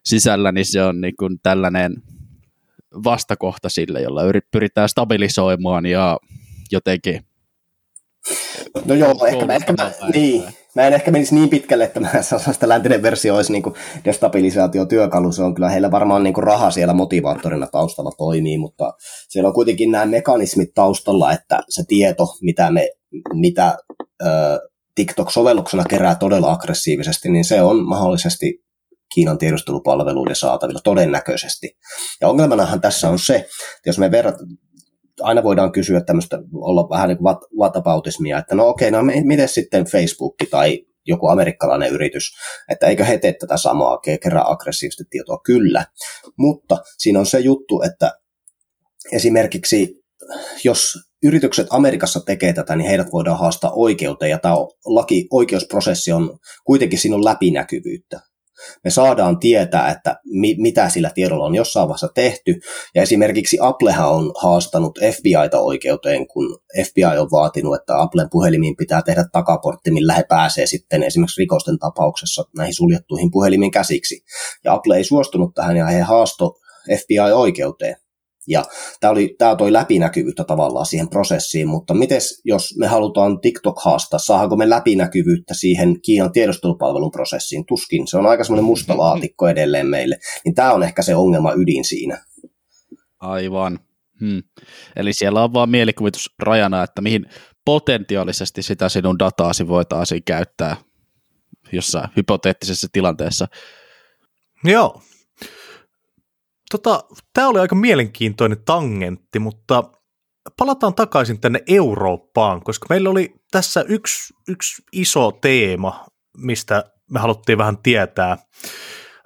[0.04, 2.02] sisällä, niin se on niin kuin tällainen
[3.04, 4.20] vastakohta sille, jolla
[4.50, 6.18] pyritään stabilisoimaan ja
[6.72, 7.24] jotenkin
[8.84, 10.44] No joo, ehkä mä, ehkä mä, niin,
[10.76, 13.62] mä en ehkä menisi niin pitkälle, että mä sanoisin, että läntinen versio olisi niin
[14.04, 15.32] destabilisaatiotyökalu.
[15.32, 18.92] Se on kyllä heillä varmaan niin raha siellä motivaattorina taustalla toimii, mutta
[19.28, 22.90] siellä on kuitenkin nämä mekanismit taustalla, että se tieto, mitä, me,
[23.34, 23.66] mitä
[24.22, 24.58] äh,
[24.94, 28.64] TikTok-sovelluksena kerää todella aggressiivisesti, niin se on mahdollisesti
[29.14, 31.76] Kiinan tiedustelupalveluiden saatavilla todennäköisesti.
[32.20, 33.50] Ja ongelmanahan tässä on se, että
[33.86, 34.34] jos me verrat,
[35.20, 39.84] aina voidaan kysyä tämmöistä, olla vähän niin kuin whataboutismia, että no okei, no miten sitten
[39.84, 42.32] Facebook tai joku amerikkalainen yritys,
[42.68, 45.86] että eikö he tee tätä samaa, kerran aggressiivisesti tietoa, kyllä.
[46.38, 48.12] Mutta siinä on se juttu, että
[49.12, 50.04] esimerkiksi
[50.64, 54.54] jos yritykset Amerikassa tekee tätä, niin heidät voidaan haastaa oikeuteen, ja tämä
[54.84, 58.20] laki, oikeusprosessi on, kuitenkin siinä on läpinäkyvyyttä
[58.84, 62.60] me saadaan tietää, että mi- mitä sillä tiedolla on jossain vaiheessa tehty.
[62.94, 69.02] Ja esimerkiksi Applehan on haastanut FBIta oikeuteen, kun FBI on vaatinut, että Applen puhelimiin pitää
[69.02, 74.24] tehdä takaportti, millä he pääsee sitten esimerkiksi rikosten tapauksessa näihin suljettuihin puhelimiin käsiksi.
[74.64, 76.54] Ja Apple ei suostunut tähän ja he haasto
[76.96, 77.96] FBI oikeuteen.
[78.50, 78.64] Ja
[79.00, 84.18] tämä, oli, tämä toi läpinäkyvyyttä tavallaan siihen prosessiin, mutta miten jos me halutaan TikTok haastaa,
[84.18, 87.66] saadaanko me läpinäkyvyyttä siihen Kiinan tiedostelupalvelun prosessiin?
[87.66, 90.18] Tuskin, se on aika semmoinen musta laatikko edelleen meille.
[90.44, 92.24] Niin tämä on ehkä se ongelma ydin siinä.
[93.20, 93.78] Aivan.
[94.20, 94.42] Hmm.
[94.96, 97.26] Eli siellä on vaan mielikuvitus rajana, että mihin
[97.64, 100.76] potentiaalisesti sitä sinun dataasi voitaisiin käyttää
[101.72, 103.48] jossain hypoteettisessa tilanteessa.
[104.64, 105.02] Joo.
[106.70, 107.04] Tota,
[107.34, 109.84] Tämä oli aika mielenkiintoinen tangentti, mutta
[110.58, 116.06] palataan takaisin tänne Eurooppaan, koska meillä oli tässä yksi, yksi iso teema,
[116.36, 118.36] mistä me haluttiin vähän tietää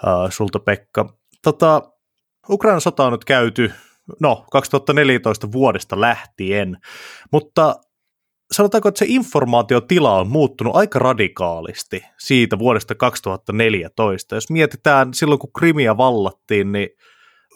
[0.07, 1.15] uh, sulta Pekka.
[1.43, 1.83] Tota,
[2.51, 3.73] Ukrainan sota on nyt käyty,
[4.21, 6.77] no 2014 vuodesta lähtien,
[7.33, 7.77] mutta
[8.53, 14.35] sanotaanko, että se informaatiotila on muuttunut aika radikaalisti siitä vuodesta 2014.
[14.35, 16.89] Jos mietitään silloin, kun Krimia vallattiin, niin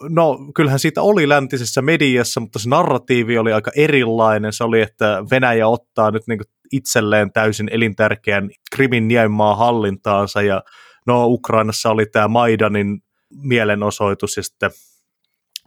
[0.09, 4.53] no kyllähän siitä oli läntisessä mediassa, mutta se narratiivi oli aika erilainen.
[4.53, 6.39] Se oli, että Venäjä ottaa nyt niin
[6.71, 10.63] itselleen täysin elintärkeän Krimin niemmaa hallintaansa ja
[11.07, 14.71] no Ukrainassa oli tämä Maidanin mielenosoitus ja sitten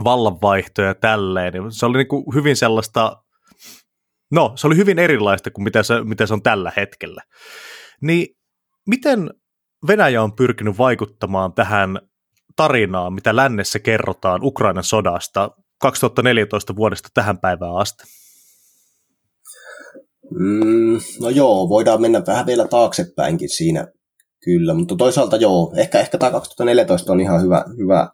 [0.05, 1.55] vallanvaihto ja tälleen.
[1.68, 3.22] Se oli niin kuin hyvin sellaista,
[4.30, 7.22] no se oli hyvin erilaista kuin mitä se, mitä se on tällä hetkellä.
[8.01, 8.26] Niin
[8.89, 9.30] miten
[9.87, 12.01] Venäjä on pyrkinyt vaikuttamaan tähän
[12.57, 15.51] tarinaan, mitä lännessä kerrotaan Ukrainan sodasta
[15.81, 18.05] 2014 vuodesta tähän päivään asti?
[20.31, 23.87] Mm, no joo, voidaan mennä vähän vielä taaksepäinkin siinä
[24.45, 28.09] kyllä, mutta toisaalta joo, ehkä, ehkä tämä 2014 on ihan hyvä, hyvä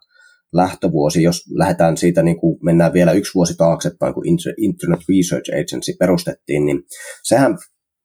[0.53, 4.27] lähtövuosi, jos lähdetään siitä, niin kuin mennään vielä yksi vuosi taaksepäin, kun
[4.57, 6.83] Internet Research Agency perustettiin, niin
[7.23, 7.59] sehän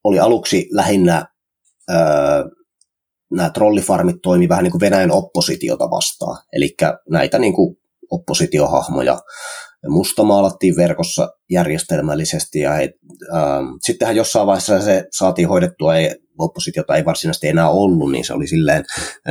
[0.03, 1.25] oli aluksi lähinnä
[1.91, 1.97] öö,
[3.35, 6.43] nämä trollifarmit toimi vähän niin kuin Venäjän oppositiota vastaan.
[6.53, 6.75] Eli
[7.09, 7.77] näitä niin kuin
[8.11, 9.19] oppositiohahmoja
[9.87, 12.93] mustamaalattiin verkossa järjestelmällisesti ja he,
[13.35, 18.33] ähm, sittenhän jossain vaiheessa se saatiin hoidettua, ei, oppositiota ei varsinaisesti enää ollut, niin se
[18.33, 18.85] oli silleen,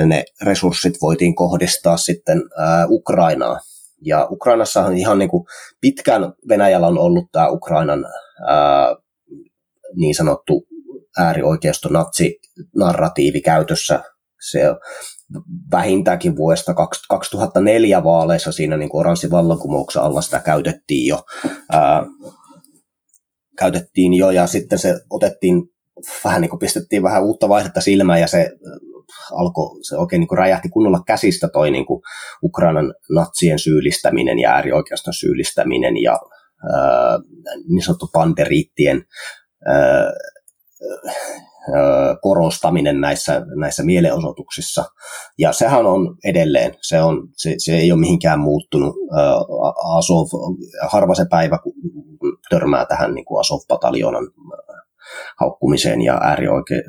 [0.07, 3.61] ne resurssit voitiin kohdistaa sitten äh, Ukrainaan.
[4.05, 5.45] Ja Ukrainassa on ihan niin kuin
[5.81, 8.05] pitkään Venäjällä on ollut tämä Ukrainan
[8.51, 8.97] äh,
[9.95, 10.67] niin sanottu
[11.19, 12.39] äärioikeisto natsi
[12.77, 14.03] narratiivi käytössä.
[14.51, 14.61] Se
[15.73, 16.75] vähintäänkin vuodesta
[17.09, 21.23] 2004 vaaleissa siinä niin oranssi vallankumouksen alla sitä käytettiin jo,
[21.73, 22.03] ää,
[23.59, 25.63] käytettiin jo ja sitten se otettiin
[26.25, 28.51] vähän niin kuin pistettiin vähän uutta vaihdetta silmään ja se
[29.33, 32.03] alkoi, se oikein niin kuin räjähti kunnolla käsistä toi niin kuin
[32.43, 36.19] Ukrainan natsien syyllistäminen ja äärioikeiston syyllistäminen ja
[36.73, 37.19] ää,
[37.69, 39.05] niin sanottu panderiittien
[39.67, 40.13] ää,
[42.20, 44.85] korostaminen näissä, näissä mielenosoituksissa.
[45.39, 48.95] Ja sehän on edelleen, se, on, se, se ei ole mihinkään muuttunut.
[49.97, 50.26] Asov,
[50.89, 51.59] harva se päivä,
[52.51, 54.30] törmää tähän niin kuin Asov-pataljonan
[55.41, 56.83] haukkumiseen ja äärioikein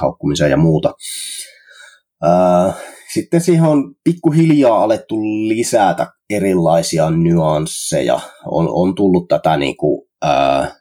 [0.00, 0.92] haukkumiseen ja muuta.
[3.14, 8.20] Sitten siihen on pikkuhiljaa alettu lisätä erilaisia nyansseja.
[8.46, 10.76] On, on tullut tätä niin kuin, ää,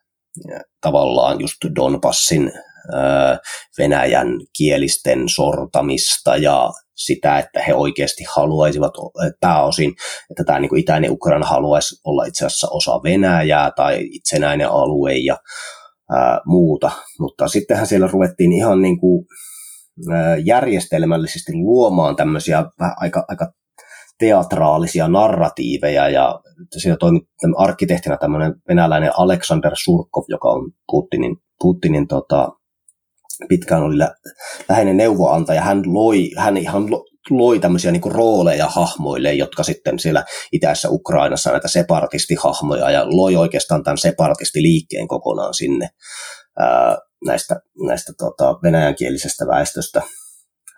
[0.82, 2.52] tavallaan just Donbassin
[3.78, 4.28] Venäjän
[4.58, 8.94] kielisten sortamista ja sitä, että he oikeasti haluaisivat
[9.40, 9.94] pääosin,
[10.32, 15.38] että tämä niin itäinen Ukraina haluaisi olla itse asiassa osa Venäjää tai itsenäinen alue ja
[16.12, 16.92] ää, muuta.
[17.20, 19.26] Mutta sittenhän siellä ruvettiin ihan niin kuin,
[20.44, 22.66] järjestelmällisesti luomaan tämmöisiä
[22.98, 23.52] aika, aika
[24.20, 26.40] teatraalisia narratiiveja ja
[26.78, 27.20] siinä toimi
[27.58, 32.50] arkkitehtina tämmöinen venäläinen Alexander Surkov, joka on Putinin, Putinin tota,
[33.50, 34.16] pitkään oli lä-
[34.70, 35.62] läheinen neuvoantaja.
[35.62, 36.90] Hän loi, hän ihan
[37.30, 43.84] loi tämmöisiä niin rooleja hahmoille, jotka sitten siellä itäisessä Ukrainassa näitä separatistihahmoja ja loi oikeastaan
[43.84, 45.90] tämän separatistiliikkeen kokonaan sinne
[46.60, 47.56] ää, näistä,
[47.88, 50.02] näistä tota, venäjänkielisestä väestöstä.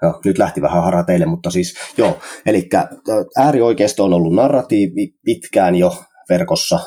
[0.02, 2.70] No, nyt lähti vähän harateille, mutta siis joo, eli
[3.38, 5.96] äärioikeisto on ollut narratiivi pitkään jo
[6.30, 6.80] verkossa,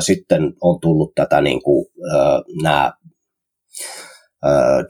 [0.00, 1.86] sitten on tullut tätä niin kuin,
[2.62, 2.92] nämä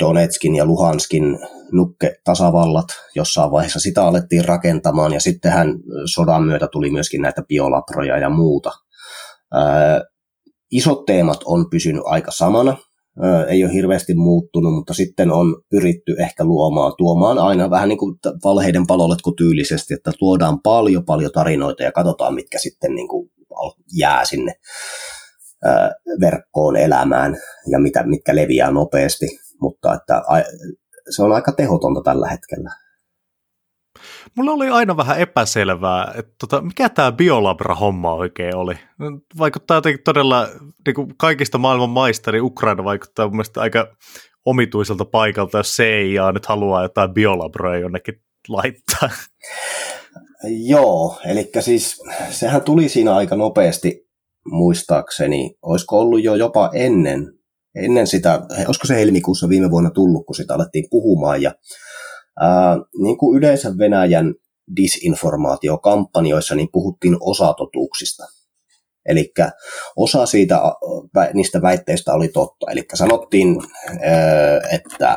[0.00, 1.38] Donetskin ja Luhanskin
[1.72, 5.74] nukke-tasavallat, jossain vaiheessa sitä alettiin rakentamaan, ja sittenhän
[6.14, 8.70] sodan myötä tuli myöskin näitä biolaproja ja muuta.
[10.70, 12.76] Isot teemat on pysynyt aika samana,
[13.48, 18.16] ei ole hirveästi muuttunut, mutta sitten on pyritty ehkä luomaan, tuomaan aina vähän niin kuin
[18.44, 23.30] valheiden palolletko tyylisesti, että tuodaan paljon paljon tarinoita ja katsotaan, mitkä sitten niin kuin
[23.98, 24.54] jää sinne
[26.20, 27.36] verkkoon elämään
[27.70, 29.26] ja mitä, mitkä leviää nopeasti,
[29.60, 30.22] mutta että
[31.16, 32.70] se on aika tehotonta tällä hetkellä.
[34.36, 38.74] Mulla oli aina vähän epäselvää, että tota, mikä tämä Biolabra-homma oikein oli.
[39.38, 40.48] Vaikuttaa jotenkin todella,
[40.86, 43.96] niin kuin kaikista maailman maista, niin Ukraina vaikuttaa mun mielestä aika
[44.44, 48.14] omituiselta paikalta, jos CIA nyt haluaa jotain Biolabroja jonnekin
[48.48, 49.08] laittaa.
[50.68, 54.06] Joo, eli siis sehän tuli siinä aika nopeasti
[54.50, 55.54] muistaakseni.
[55.62, 57.32] Olisiko ollut jo jopa ennen,
[57.74, 61.42] ennen sitä, olisiko se helmikuussa viime vuonna tullut, kun sitä alettiin puhumaan.
[61.42, 61.54] Ja
[62.40, 64.34] ää, niin kuin yleensä Venäjän
[64.76, 68.24] disinformaatiokampanjoissa, niin puhuttiin osatotuuksista.
[69.08, 69.32] Eli
[69.96, 70.60] osa siitä,
[71.34, 72.66] niistä väitteistä oli totta.
[72.70, 73.56] Eli sanottiin,
[74.72, 75.16] että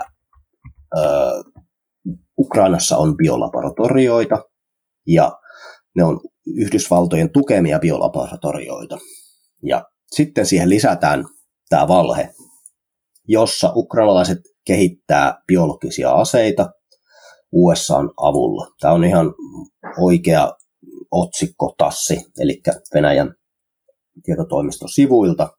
[2.39, 4.43] Ukrainassa on biolaboratorioita,
[5.07, 5.31] ja
[5.95, 8.97] ne on Yhdysvaltojen tukemia biolaboratorioita.
[9.63, 11.25] Ja sitten siihen lisätään
[11.69, 12.33] tämä valhe,
[13.27, 16.69] jossa ukrainalaiset kehittää biologisia aseita
[17.51, 18.67] USAn avulla.
[18.79, 19.33] Tämä on ihan
[19.99, 20.51] oikea
[21.11, 22.61] otsikko tassi, eli
[22.93, 23.35] Venäjän
[24.23, 25.49] tietotoimiston sivuilta.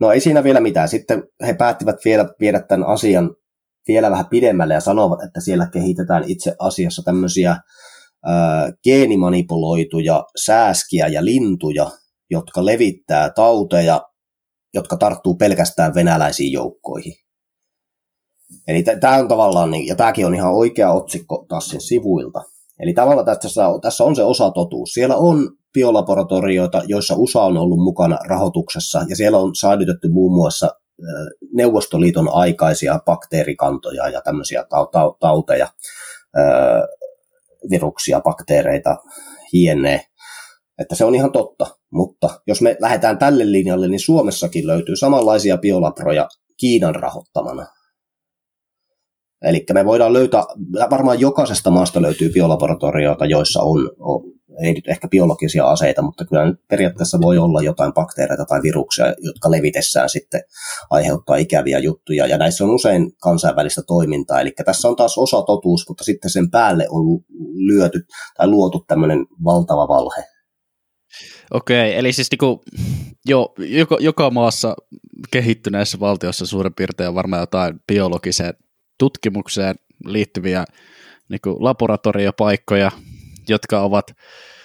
[0.00, 0.88] No ei siinä vielä mitään.
[0.88, 3.30] Sitten he päättivät vielä viedä tämän asian
[3.88, 7.56] vielä vähän pidemmälle ja sanovat, että siellä kehitetään itse asiassa tämmöisiä
[8.84, 11.90] geenimanipuloituja sääskiä ja lintuja,
[12.30, 14.02] jotka levittää tauteja,
[14.74, 17.25] jotka tarttuu pelkästään venäläisiin joukkoihin.
[18.68, 22.42] Eli tämä on tavallaan, niin, ja tämäkin on ihan oikea otsikko Tassin sivuilta.
[22.80, 24.92] Eli tavallaan tässä, tässä on se osa totuus.
[24.92, 30.70] Siellä on biolaboratorioita, joissa USA on ollut mukana rahoituksessa, ja siellä on säilytetty muun muassa
[31.54, 34.64] Neuvostoliiton aikaisia bakteerikantoja ja tämmöisiä
[35.20, 35.68] tauteja,
[37.70, 38.96] viruksia, bakteereita,
[39.52, 40.00] hienee.
[40.78, 45.58] Että se on ihan totta, mutta jos me lähdetään tälle linjalle, niin Suomessakin löytyy samanlaisia
[45.58, 47.66] biolabroja Kiinan rahoittamana.
[49.42, 50.42] Eli me voidaan löytää,
[50.90, 56.46] varmaan jokaisesta maasta löytyy biolaboratorioita, joissa on, on ei nyt ehkä biologisia aseita, mutta kyllä
[56.46, 60.42] nyt periaatteessa voi olla jotain bakteereita tai viruksia, jotka levitessään sitten
[60.90, 65.88] aiheuttaa ikäviä juttuja, ja näissä on usein kansainvälistä toimintaa, eli tässä on taas osa totuus,
[65.88, 67.20] mutta sitten sen päälle on
[67.54, 68.06] lyöty
[68.36, 70.24] tai luotu tämmöinen valtava valhe.
[71.50, 72.62] Okei, eli siis niinku,
[73.26, 74.76] jo, joka, joka maassa
[75.30, 78.54] kehittyneessä valtiossa suurin piirtein on varmaan jotain biologiseen
[78.98, 79.74] tutkimukseen
[80.04, 80.64] liittyviä
[81.28, 82.90] niin kuin laboratoriopaikkoja,
[83.48, 84.12] jotka ovat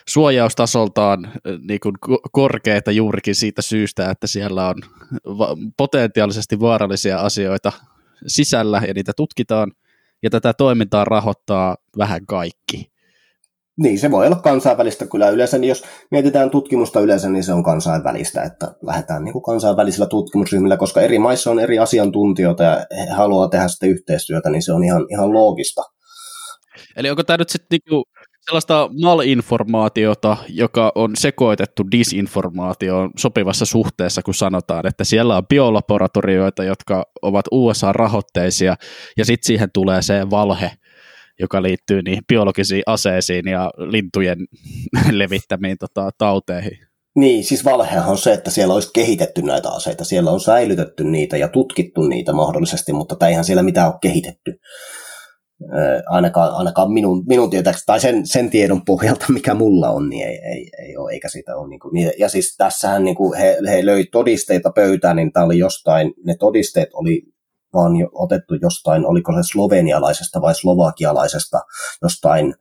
[0.07, 1.95] suojaustasoltaan niin kuin
[2.32, 4.75] korkeita juurikin siitä syystä, että siellä on
[5.77, 7.71] potentiaalisesti vaarallisia asioita
[8.27, 9.71] sisällä ja niitä tutkitaan,
[10.23, 12.90] ja tätä toimintaa rahoittaa vähän kaikki.
[13.78, 17.63] Niin, se voi olla kansainvälistä kyllä yleensä, niin jos mietitään tutkimusta yleensä, niin se on
[17.63, 23.11] kansainvälistä, että lähdetään niin kuin kansainvälisillä tutkimusryhmillä, koska eri maissa on eri asiantuntijoita ja he
[23.11, 25.82] haluaa tehdä sitä yhteistyötä, niin se on ihan, ihan loogista.
[26.95, 28.03] Eli onko tämä nyt sitten niinku
[28.45, 37.03] sellaista malinformaatiota, joka on sekoitettu disinformaatioon sopivassa suhteessa, kun sanotaan, että siellä on biolaboratorioita, jotka
[37.22, 38.76] ovat USA-rahoitteisia,
[39.17, 40.72] ja sitten siihen tulee se valhe,
[41.41, 44.37] joka liittyy niihin biologisiin aseisiin ja lintujen
[45.11, 46.77] levittämiin tota, tauteihin.
[47.15, 50.03] Niin, siis valhehan on se, että siellä olisi kehitetty näitä aseita.
[50.03, 54.59] Siellä on säilytetty niitä ja tutkittu niitä mahdollisesti, mutta eihän siellä mitään ole kehitetty
[56.09, 60.37] ainakaan, ainakaan minun, minun tietääkseni, tai sen, sen tiedon pohjalta, mikä mulla on, niin ei,
[60.37, 61.69] ei, ei ole, eikä sitä ole.
[61.69, 65.57] Niin kuin, ja siis tässähän niin kuin he, he löi todisteita pöytään, niin tämä oli
[65.57, 67.21] jostain, ne todisteet oli
[67.74, 71.61] vaan jo otettu jostain, oliko se slovenialaisesta vai slovakialaisesta,
[72.01, 72.53] jostain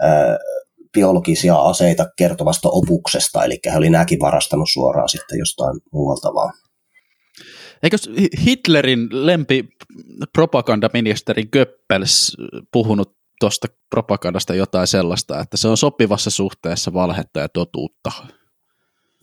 [0.00, 0.38] ää,
[0.92, 6.54] biologisia aseita kertovasta opuksesta, eli he oli nämäkin varastanut suoraan sitten jostain muualta vaan.
[7.82, 7.96] Eikö
[8.46, 9.68] Hitlerin lempi
[10.32, 12.36] propagandaministeri Goebbels
[12.72, 18.10] puhunut tuosta propagandasta jotain sellaista, että se on sopivassa suhteessa valhetta ja totuutta?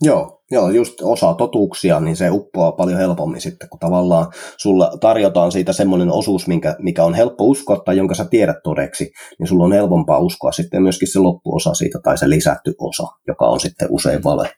[0.02, 5.52] Joo, joo, just osa totuuksia, niin se uppoaa paljon helpommin sitten, kun tavallaan sulla tarjotaan
[5.52, 9.64] siitä semmoinen osuus, minkä, mikä on helppo uskoa tai jonka sä tiedät todeksi, niin sulla
[9.64, 13.88] on helpompaa uskoa sitten myöskin se loppuosa siitä tai se lisätty osa, joka on sitten
[13.90, 14.50] usein vale.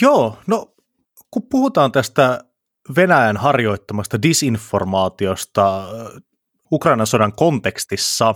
[0.00, 0.66] Joo, no
[1.30, 2.44] kun puhutaan tästä
[2.96, 6.06] Venäjän harjoittamasta disinformaatiosta äh,
[6.72, 8.34] Ukrainan sodan kontekstissa,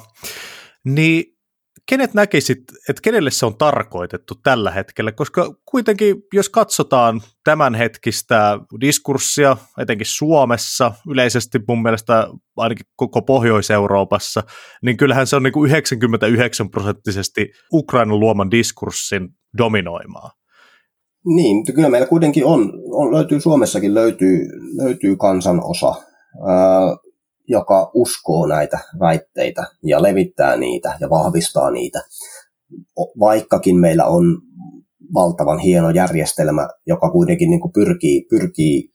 [0.85, 1.25] niin
[1.89, 2.59] kenet näkisit,
[2.89, 10.93] että kenelle se on tarkoitettu tällä hetkellä, koska kuitenkin jos katsotaan tämänhetkistä diskurssia, etenkin Suomessa,
[11.09, 14.43] yleisesti mun mielestä ainakin koko Pohjois-Euroopassa,
[14.83, 19.29] niin kyllähän se on niin kuin 99 prosenttisesti Ukrainan luoman diskurssin
[19.59, 20.31] dominoimaa.
[21.27, 24.39] Niin, kyllä meillä kuitenkin on, on löytyy Suomessakin löytyy,
[24.77, 25.95] löytyy kansanosa.
[26.49, 26.97] Ää,
[27.49, 32.03] joka uskoo näitä väitteitä ja levittää niitä ja vahvistaa niitä,
[33.21, 34.25] vaikkakin meillä on
[35.15, 38.91] valtavan hieno järjestelmä, joka kuitenkin niin kuin pyrkii, pyrkii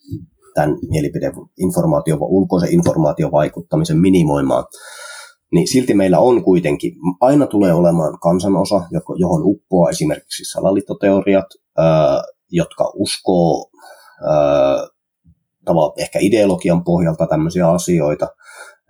[0.56, 4.64] tämän mielipideinformaation, ulkoisen informaatiovaikuttamisen minimoimaan,
[5.52, 8.82] niin silti meillä on kuitenkin, aina tulee olemaan kansanosa,
[9.20, 11.46] johon uppoaa esimerkiksi salaliittoteoriat,
[12.52, 13.72] jotka uskoo
[15.68, 18.28] tavallaan ehkä ideologian pohjalta tämmöisiä asioita.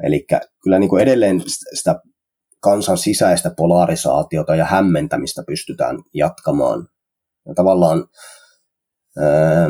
[0.04, 0.26] Eli
[0.64, 2.02] kyllä niin kuin edelleen sitä
[2.60, 6.88] kansan sisäistä polarisaatiota ja hämmentämistä pystytään jatkamaan.
[7.48, 8.08] Ja tavallaan
[9.18, 9.70] ää,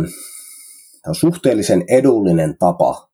[1.07, 3.09] on suhteellisen edullinen tapa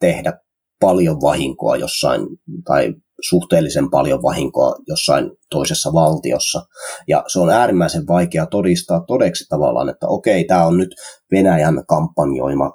[0.00, 0.32] tehdä
[0.80, 2.22] paljon vahinkoa jossain,
[2.64, 6.62] tai suhteellisen paljon vahinkoa jossain toisessa valtiossa.
[7.08, 10.94] Ja se on äärimmäisen vaikea todistaa todeksi tavallaan, että okei, tämä on nyt
[11.32, 12.72] Venäjän kampanjoima,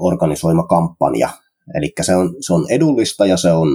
[0.00, 1.28] organisoima kampanja.
[1.74, 3.68] Eli se on, se on edullista ja se on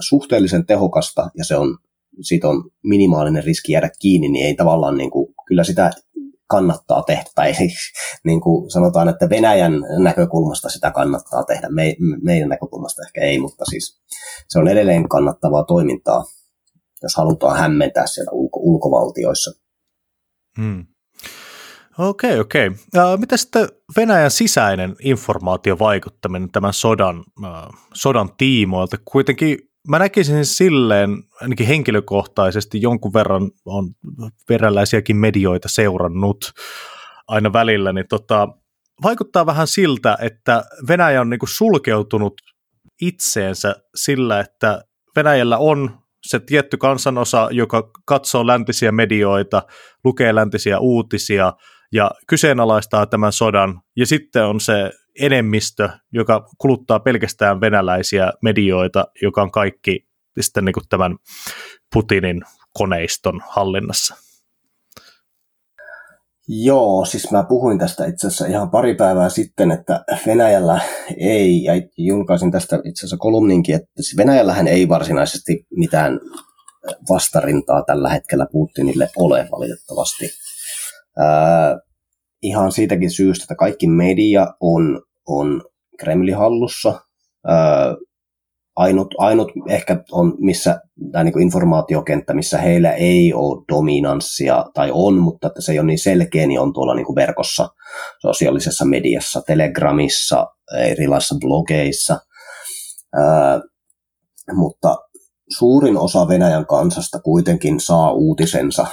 [0.00, 1.78] suhteellisen tehokasta ja se on,
[2.20, 5.90] siitä on minimaalinen riski jäädä kiinni, niin ei tavallaan niin kuin, kyllä sitä
[6.50, 7.52] kannattaa tehdä, tai
[8.24, 9.72] niin kuin sanotaan, että Venäjän
[10.02, 14.00] näkökulmasta sitä kannattaa tehdä, Me, meidän näkökulmasta ehkä ei, mutta siis
[14.48, 16.24] se on edelleen kannattavaa toimintaa,
[17.02, 19.50] jos halutaan hämmentää siellä ulko- ulkovaltioissa.
[20.58, 20.86] Hmm.
[22.00, 22.66] Okei, okay, okei.
[22.66, 23.16] Okay.
[23.16, 27.24] mitä sitten Venäjän sisäinen informaatiovaikuttaminen tämän sodan,
[27.94, 28.96] sodan tiimoilta?
[29.04, 33.90] Kuitenkin mä näkisin silleen, ainakin henkilökohtaisesti jonkun verran on
[34.48, 36.52] veräläisiäkin medioita seurannut
[37.28, 38.48] aina välillä, niin tota,
[39.02, 42.40] vaikuttaa vähän siltä, että Venäjä on niinku sulkeutunut
[43.00, 44.84] itseensä sillä, että
[45.16, 49.62] Venäjällä on se tietty kansanosa, joka katsoo läntisiä medioita,
[50.04, 51.52] lukee läntisiä uutisia
[51.92, 59.42] ja kyseenalaistaa tämän sodan, ja sitten on se enemmistö, joka kuluttaa pelkästään venäläisiä medioita, joka
[59.42, 60.06] on kaikki
[60.40, 61.16] sitten niin kuin tämän
[61.92, 64.14] Putinin koneiston hallinnassa.
[66.48, 70.80] Joo, siis mä puhuin tästä itse asiassa ihan pari päivää sitten, että Venäjällä
[71.16, 76.20] ei, ja julkaisin tästä itse asiassa kolumninkin, että siis Venäjällähän ei varsinaisesti mitään
[77.08, 80.30] vastarintaa tällä hetkellä Putinille ole valitettavasti.
[81.18, 81.78] Ää,
[82.42, 85.62] ihan siitäkin syystä, että kaikki media on, on
[85.98, 87.00] Kremlin hallussa.
[87.46, 87.94] Ää,
[88.76, 90.80] ainut, ainut ehkä on missä
[91.12, 95.86] tämä niin informaatiokenttä, missä heillä ei ole dominanssia, tai on, mutta että se ei ole
[95.86, 97.68] niin selkeä, niin on tuolla niin kuin verkossa,
[98.22, 100.46] sosiaalisessa mediassa, Telegramissa,
[100.78, 102.18] erilaisissa blogeissa.
[103.18, 103.60] Ää,
[104.52, 104.96] mutta
[105.58, 108.86] suurin osa Venäjän kansasta kuitenkin saa uutisensa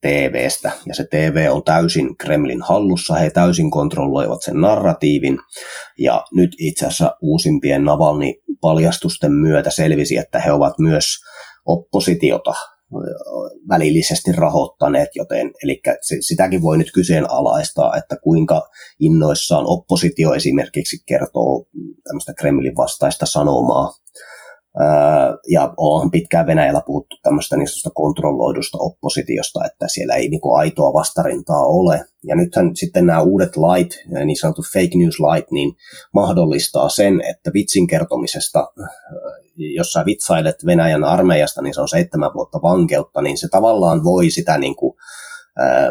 [0.00, 5.38] TVstä, ja se TV on täysin Kremlin hallussa, he täysin kontrolloivat sen narratiivin,
[5.98, 11.06] ja nyt itse asiassa uusimpien Navalni-paljastusten myötä selvisi, että he ovat myös
[11.66, 12.54] oppositiota
[13.68, 15.82] välillisesti rahoittaneet, joten eli
[16.20, 18.68] sitäkin voi nyt kyseenalaistaa, että kuinka
[19.00, 21.66] innoissaan oppositio esimerkiksi kertoo
[22.04, 23.92] tämmöistä Kremlin vastaista sanomaa
[25.48, 31.66] ja on pitkään Venäjällä puhuttu tämmöistä niin kontrolloidusta oppositiosta, että siellä ei niin aitoa vastarintaa
[31.66, 32.04] ole.
[32.24, 35.76] Ja nythän sitten nämä uudet lait, niin sanotut fake news lait, niin
[36.14, 38.72] mahdollistaa sen, että vitsin kertomisesta,
[39.56, 44.30] jos sä vitsailet Venäjän armeijasta, niin se on seitsemän vuotta vankeutta, niin se tavallaan voi
[44.30, 44.94] sitä niin kuin,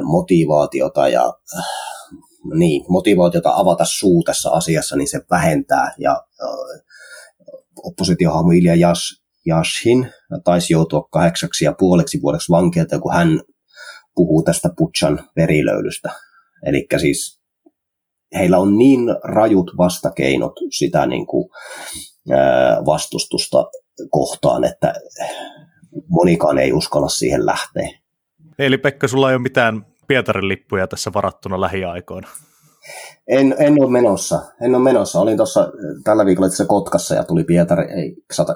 [0.03, 1.33] motivaatiota ja
[2.53, 6.23] niin, motivaatiota avata suu tässä asiassa, niin se vähentää ja
[7.83, 10.09] oppositiohahmo Ilja Jas, Jashin
[10.43, 13.41] taisi joutua kahdeksaksi ja puoleksi vuodeksi vankeilta, kun hän
[14.15, 16.09] puhuu tästä Putsan verilöylystä.
[16.65, 17.41] Eli siis
[18.35, 21.49] heillä on niin rajut vastakeinot sitä niin kuin,
[22.85, 23.65] vastustusta
[24.09, 24.93] kohtaan, että
[26.07, 27.89] monikaan ei uskalla siihen lähteä.
[28.59, 32.27] Eli Pekka, sulla ei ole mitään Pietarin lippuja tässä varattuna lähiaikoina?
[33.27, 34.41] En, en ole menossa.
[34.61, 35.19] En ole menossa.
[35.19, 35.71] Olin tuossa
[36.03, 37.85] tällä viikolla itse Kotkassa ja tuli Pietari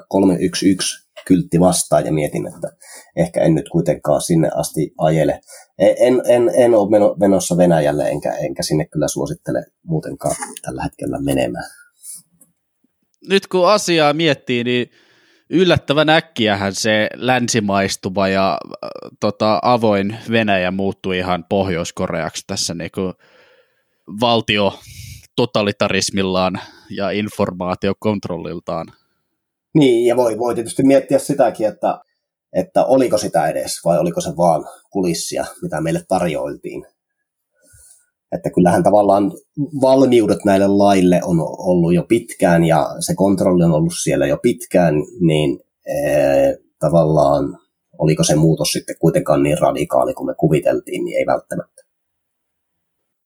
[0.07, 2.67] 311 kyltti vastaan ja mietin, että
[3.15, 5.39] ehkä en nyt kuitenkaan sinne asti ajele.
[5.79, 11.21] E, en, en, en ole menossa Venäjälle enkä, enkä sinne kyllä suosittele muutenkaan tällä hetkellä
[11.21, 11.69] menemään.
[13.29, 14.89] Nyt kun asiaa miettii, niin
[15.49, 23.13] yllättävän äkkiähän se länsimaistuva ja äh, tota, avoin Venäjä muuttui ihan Pohjois-Koreaksi tässä niin kuin
[24.21, 24.73] valtio
[25.35, 28.87] totalitarismillaan ja informaatiokontrolliltaan.
[29.73, 31.99] Niin, ja voi, voi tietysti miettiä sitäkin, että,
[32.53, 36.85] että oliko sitä edes vai oliko se vaan kulissia, mitä meille tarjoiltiin.
[38.31, 39.31] Että kyllähän tavallaan
[39.81, 44.95] valmiudet näille laille on ollut jo pitkään ja se kontrolli on ollut siellä jo pitkään,
[45.19, 47.59] niin ee, tavallaan
[47.97, 51.82] oliko se muutos sitten kuitenkaan niin radikaali kuin me kuviteltiin, niin ei välttämättä.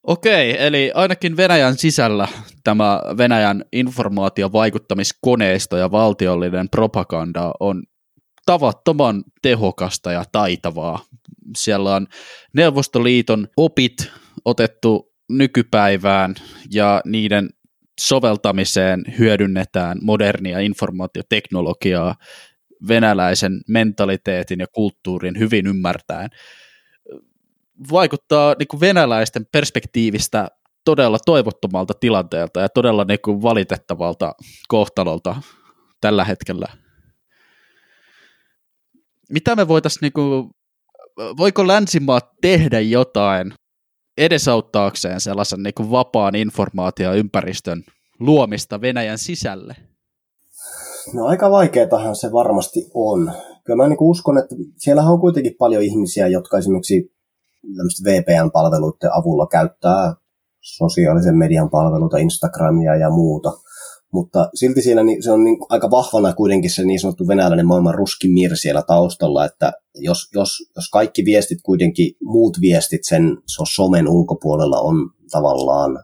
[0.07, 2.27] Okei, eli ainakin Venäjän sisällä
[2.63, 7.83] tämä Venäjän informaatiovaikuttamiskoneisto ja valtiollinen propaganda on
[8.45, 10.99] tavattoman tehokasta ja taitavaa.
[11.57, 12.07] Siellä on
[12.53, 14.11] Neuvostoliiton opit
[14.45, 16.35] otettu nykypäivään
[16.71, 17.49] ja niiden
[17.99, 22.15] soveltamiseen hyödynnetään modernia informaatioteknologiaa
[22.87, 26.29] venäläisen mentaliteetin ja kulttuurin hyvin ymmärtäen.
[27.91, 30.47] Vaikuttaa niin kuin venäläisten perspektiivistä
[30.85, 34.33] todella toivottomalta tilanteelta ja todella niin kuin valitettavalta
[34.67, 35.35] kohtalolta
[36.01, 36.67] tällä hetkellä.
[39.29, 40.49] Mitä me voitaisiin, niin kuin,
[41.37, 43.53] voiko länsimaat tehdä jotain
[44.17, 47.83] edesauttaakseen sellaisen niin kuin vapaan informaatioympäristön
[48.19, 49.75] luomista Venäjän sisälle?
[51.13, 53.31] No aika vaikeatahan se varmasti on.
[53.63, 57.16] Kyllä mä niin uskon, että siellä on kuitenkin paljon ihmisiä, jotka esimerkiksi
[58.05, 60.13] VPN-palveluiden avulla käyttää
[60.61, 63.51] sosiaalisen median palveluita, Instagramia ja muuta.
[64.13, 67.95] Mutta silti siellä niin, se on niin, aika vahvana kuitenkin se niin sanottu venäläinen maailman
[67.95, 73.37] ruskimir siellä taustalla, että jos, jos, jos kaikki viestit kuitenkin, muut viestit sen
[73.75, 74.95] somen ulkopuolella on
[75.31, 76.03] tavallaan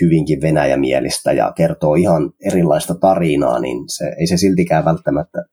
[0.00, 5.44] hyvinkin venäjämielistä ja kertoo ihan erilaista tarinaa, niin se, ei se siltikään välttämättä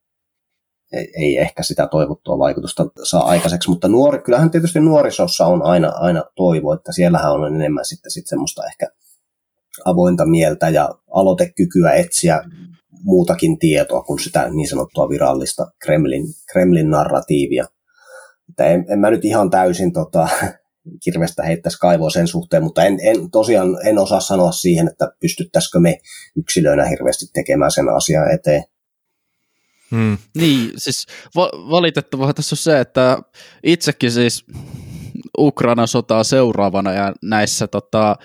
[0.93, 6.23] ei, ehkä sitä toivottua vaikutusta saa aikaiseksi, mutta nuori, kyllähän tietysti nuorisossa on aina, aina
[6.35, 8.87] toivo, että siellähän on enemmän sitten sit semmoista ehkä
[9.85, 12.43] avointa mieltä ja aloitekykyä etsiä
[13.03, 17.65] muutakin tietoa kuin sitä niin sanottua virallista Kremlin, Kremlin narratiivia.
[18.49, 20.27] Että en, en mä nyt ihan täysin tota,
[21.03, 25.79] kirvestä heittäisi kaivoa sen suhteen, mutta en, en, tosiaan en osaa sanoa siihen, että pystyttäisikö
[25.79, 25.99] me
[26.35, 28.63] yksilöinä hirveästi tekemään sen asian eteen.
[29.91, 30.17] Hmm.
[30.35, 33.17] Niin, siis va- valitettavaa tässä on se, että
[33.63, 34.45] itsekin siis
[35.37, 38.15] Ukrainan sotaa seuraavana ja näissä tota,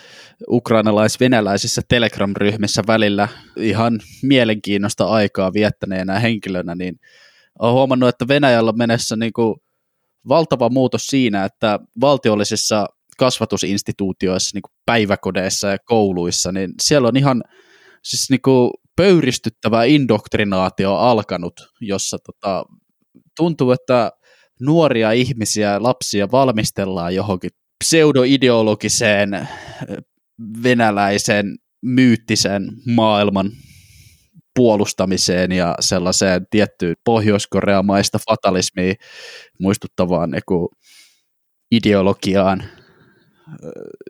[0.51, 6.95] ukrainalais-venäläisissä Telegram-ryhmissä välillä ihan mielenkiinnosta aikaa viettäneenä henkilönä, niin
[7.59, 9.55] olen huomannut, että Venäjällä on menessä niin kuin
[10.29, 12.87] valtava muutos siinä, että valtiollisissa
[13.19, 17.43] kasvatusinstituutioissa, niin kuin päiväkodeissa ja kouluissa, niin siellä on ihan
[18.03, 22.65] siis niin kuin pöyristyttävä indoktrinaatio alkanut, jossa tota,
[23.37, 24.13] tuntuu, että
[24.61, 27.51] nuoria ihmisiä, lapsia valmistellaan johonkin
[27.85, 29.49] pseudoideologiseen
[30.63, 33.51] venäläisen myyttisen maailman
[34.55, 38.97] puolustamiseen ja sellaiseen tiettyyn pohjois-koreamaista fatalismiin
[39.61, 40.69] muistuttavaan niin
[41.71, 42.65] ideologiaan.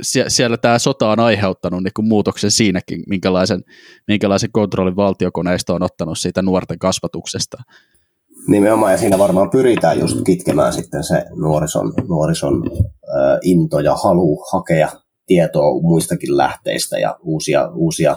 [0.03, 3.64] Sie- siellä tämä sota on aiheuttanut niin kuin muutoksen siinäkin, minkälaisen,
[4.09, 7.57] minkälaisen kontrollin valtiokoneisto on ottanut siitä nuorten kasvatuksesta.
[8.49, 14.45] Nimenomaan, ja siinä varmaan pyritään just kitkemään sitten se nuorison, nuorison äh, into ja halu
[14.53, 14.89] hakea
[15.26, 18.16] tietoa muistakin lähteistä ja uusia, uusia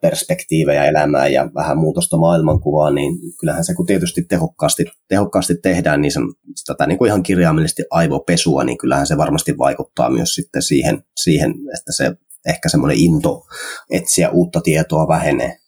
[0.00, 6.12] perspektiivejä elämään ja vähän muutosta maailmankuvaa, niin kyllähän se kun tietysti tehokkaasti, tehokkaasti tehdään niin
[6.12, 6.22] sen,
[6.66, 11.50] tätä niin kuin ihan kirjaimellisesti aivopesua, niin kyllähän se varmasti vaikuttaa myös sitten siihen, siihen
[11.50, 12.12] että se
[12.48, 13.46] ehkä semmoinen into
[13.90, 15.58] etsiä uutta tietoa vähenee.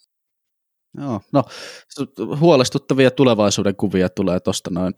[0.99, 1.45] Joo, no
[2.41, 4.95] huolestuttavia tulevaisuuden kuvia tulee tuosta noin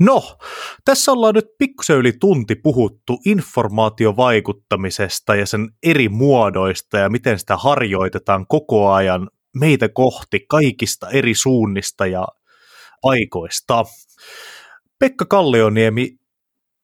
[0.00, 0.38] No,
[0.84, 7.56] tässä ollaan nyt pikkusen yli tunti puhuttu informaatiovaikuttamisesta ja sen eri muodoista ja miten sitä
[7.56, 9.30] harjoitetaan koko ajan
[9.60, 12.28] meitä kohti kaikista eri suunnista ja
[13.02, 13.84] aikoista.
[14.98, 16.16] Pekka Kallioniemi,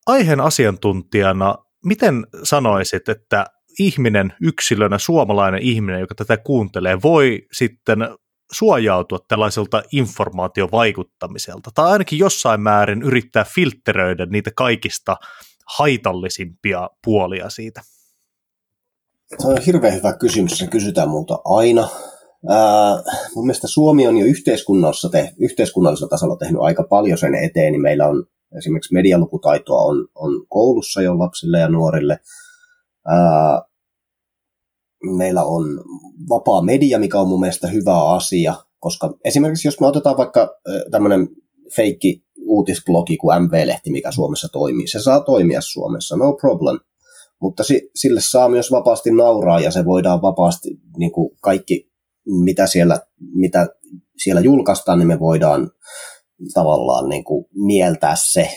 [0.06, 3.46] aiheen asiantuntijana, miten sanoisit, että
[3.78, 7.98] ihminen yksilönä, suomalainen ihminen, joka tätä kuuntelee, voi sitten
[8.52, 15.16] suojautua tällaiselta informaatiovaikuttamiselta, tai ainakin jossain määrin yrittää filtteröidä niitä kaikista
[15.76, 17.80] haitallisimpia puolia siitä?
[19.38, 21.88] Se on hirveän hyvä kysymys, se kysytään muuta aina.
[22.48, 23.02] Ää,
[23.34, 27.82] mun mielestä Suomi on jo yhteiskunnallisella, te, yhteiskunnallisella tasolla tehnyt aika paljon sen eteen, niin
[27.82, 28.26] meillä on
[28.58, 32.18] esimerkiksi medialukutaitoa on, on koulussa jo lapsille ja nuorille.
[33.06, 33.62] Ää,
[35.16, 35.64] meillä on
[36.28, 40.54] vapaa media, mikä on mun mielestä hyvä asia, koska esimerkiksi jos me otetaan vaikka
[40.90, 41.28] tämmöinen
[41.76, 46.78] feikki uutisblogi kuin MV-lehti, mikä Suomessa toimii, se saa toimia Suomessa, no problem.
[47.40, 47.62] Mutta
[47.94, 50.68] sille saa myös vapaasti nauraa ja se voidaan vapaasti,
[50.98, 51.92] niin kuin kaikki
[52.44, 53.00] mitä siellä,
[53.34, 53.66] mitä
[54.16, 55.70] siellä julkaistaan, niin me voidaan
[56.54, 58.50] tavallaan niin kuin mieltää se.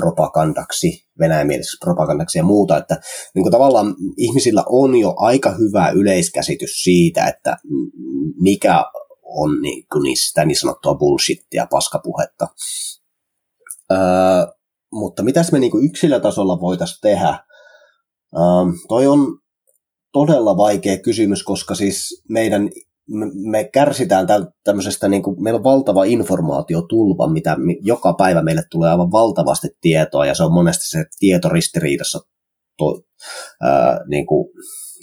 [0.00, 3.00] Propagandaksi, venäjämieliseksi propagandaksi ja muuta, että
[3.34, 7.56] niin kuin tavallaan ihmisillä on jo aika hyvä yleiskäsitys siitä, että
[8.40, 8.84] mikä
[9.24, 12.48] on niin, kuin sitä niin sanottua bullshittia, paskapuhetta.
[13.92, 13.98] Öö,
[14.92, 17.44] mutta mitäs me niin kuin yksilötasolla voitaisiin tehdä?
[18.34, 18.42] Öö,
[18.88, 19.38] toi on
[20.12, 22.70] todella vaikea kysymys, koska siis meidän
[23.50, 24.26] me, kärsitään
[24.64, 30.26] tämmöisestä, niin kuin, meillä on valtava informaatiotulva, mitä joka päivä meille tulee aivan valtavasti tietoa,
[30.26, 32.18] ja se on monesti se tieto ristiriidassa
[32.78, 33.02] to,
[33.62, 34.48] ää, niin kuin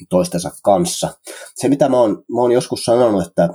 [0.10, 1.10] toistensa kanssa.
[1.56, 3.50] Se, mitä mä oon, mä oon joskus sanonut, että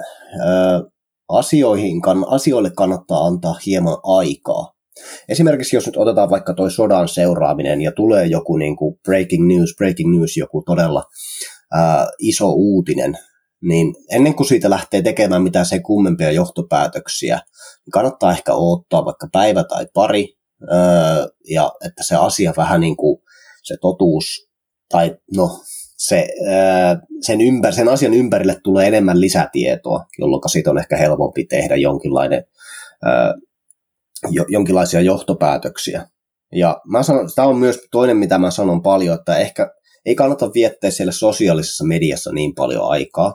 [0.46, 0.82] ää,
[1.28, 4.72] asioihin, kann, asioille kannattaa antaa hieman aikaa.
[5.28, 9.74] Esimerkiksi jos nyt otetaan vaikka toi sodan seuraaminen ja tulee joku niin kuin breaking news,
[9.76, 11.04] breaking news, joku todella
[11.72, 13.18] ää, iso uutinen,
[13.62, 17.36] niin ennen kuin siitä lähtee tekemään mitään se kummempia johtopäätöksiä,
[17.86, 22.96] niin kannattaa ehkä odottaa vaikka päivä tai pari, öö, ja että se asia vähän niin
[22.96, 23.22] kuin
[23.62, 24.50] se totuus,
[24.88, 25.60] tai no
[25.96, 31.44] se, öö, sen, ympär, sen asian ympärille tulee enemmän lisätietoa, jolloin siitä on ehkä helpompi
[31.44, 32.44] tehdä jonkinlainen,
[33.06, 33.34] öö,
[34.30, 36.08] jo, jonkinlaisia johtopäätöksiä.
[36.52, 39.74] Ja mä sanon, tämä on myös toinen, mitä mä sanon paljon, että ehkä
[40.06, 43.34] ei kannata viettää siellä sosiaalisessa mediassa niin paljon aikaa,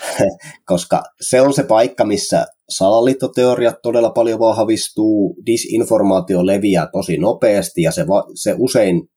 [0.70, 7.92] koska se on se paikka, missä salaliittoteoriat todella paljon vahvistuu, disinformaatio leviää tosi nopeasti ja
[7.92, 9.08] se, va- se usein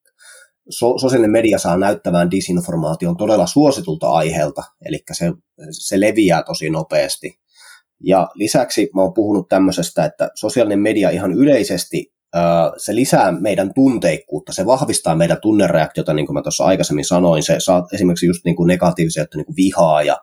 [0.70, 5.32] so- sosiaalinen media saa näyttämään disinformaation todella suositulta aiheelta, eli se,
[5.72, 7.40] se leviää tosi nopeasti.
[8.04, 12.14] Ja lisäksi mä oon puhunut tämmöisestä, että sosiaalinen media ihan yleisesti
[12.78, 17.56] se lisää meidän tunteikkuutta, se vahvistaa meidän tunnereaktiota, niin kuin mä tuossa aikaisemmin sanoin, se
[17.60, 20.18] saa esimerkiksi just niin kuin negatiivisia, että niin kuin vihaa ja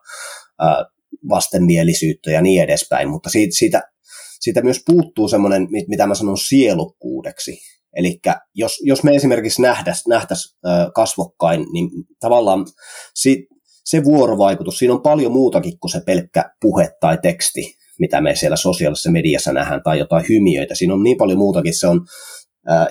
[1.28, 3.82] vastenmielisyyttä ja niin edespäin, mutta siitä, siitä,
[4.40, 7.58] siitä myös puuttuu semmoinen, mitä mä sanon sielukkuudeksi.
[7.96, 8.20] Eli
[8.54, 10.58] jos, jos me esimerkiksi nähtäisiin nähtäis,
[10.94, 12.66] kasvokkain, niin tavallaan
[13.14, 13.46] si,
[13.84, 18.56] se vuorovaikutus, siinä on paljon muutakin kuin se pelkkä puhe tai teksti mitä me siellä
[18.56, 20.74] sosiaalisessa mediassa nähdään, tai jotain hymiöitä.
[20.74, 21.78] Siinä on niin paljon muutakin.
[21.78, 22.00] Se on,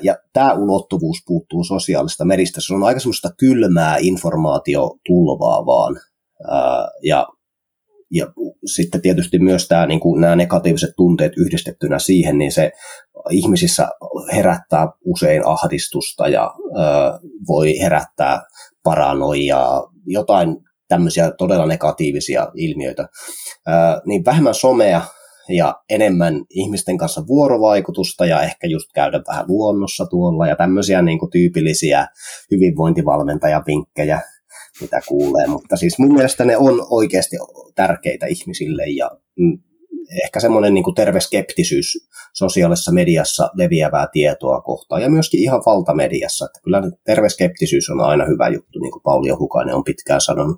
[0.02, 2.62] ja tämä ulottuvuus puuttuu sosiaalista medistä.
[2.62, 5.96] Se on aika semmoista kylmää informaatiotulvaa vaan.
[7.04, 7.28] Ja,
[8.12, 8.28] ja
[8.66, 12.72] sitten tietysti myös tämä, niin kuin nämä negatiiviset tunteet yhdistettynä siihen, niin se
[13.30, 13.88] ihmisissä
[14.34, 16.52] herättää usein ahdistusta ja
[17.48, 18.42] voi herättää
[18.84, 20.58] paranoiaa, jotain
[20.88, 23.08] tämmöisiä todella negatiivisia ilmiöitä,
[23.68, 25.02] ää, niin vähemmän somea
[25.50, 31.20] ja enemmän ihmisten kanssa vuorovaikutusta ja ehkä just käydä vähän luonnossa tuolla ja tämmöisiä niin
[31.20, 32.08] kuin tyypillisiä
[32.52, 34.22] hyvinvointivalmentajan vinkkejä,
[34.82, 35.48] mitä kuulee.
[35.48, 37.36] Mutta siis mun mielestä ne on oikeasti
[37.76, 39.60] tärkeitä ihmisille ja mm,
[40.24, 41.86] ehkä semmoinen niin kuin terve skeptisyys
[42.34, 46.46] sosiaalisessa mediassa leviävää tietoa kohtaan ja myöskin ihan valtamediassa.
[46.46, 50.58] Että kyllä terve skeptisyys on aina hyvä juttu, niin kuin Pauli Hukainen on pitkään sanonut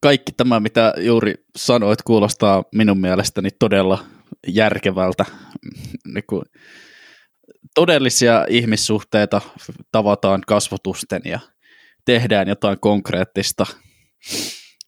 [0.00, 4.04] kaikki tämä, mitä juuri sanoit, kuulostaa minun mielestäni todella
[4.46, 5.24] järkevältä.
[6.06, 6.42] Niin kuin
[7.74, 9.40] todellisia ihmissuhteita
[9.92, 11.40] tavataan kasvotusten ja
[12.04, 13.66] tehdään jotain konkreettista.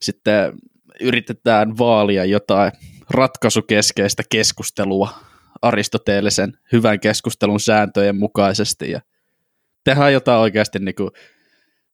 [0.03, 0.53] Sitten
[1.01, 2.73] yritetään vaalia jotain
[3.11, 5.09] ratkaisukeskeistä keskustelua
[5.63, 9.01] aristoteellisen hyvän keskustelun sääntöjen mukaisesti ja
[9.85, 11.11] tehdään jotain oikeasti niin kuin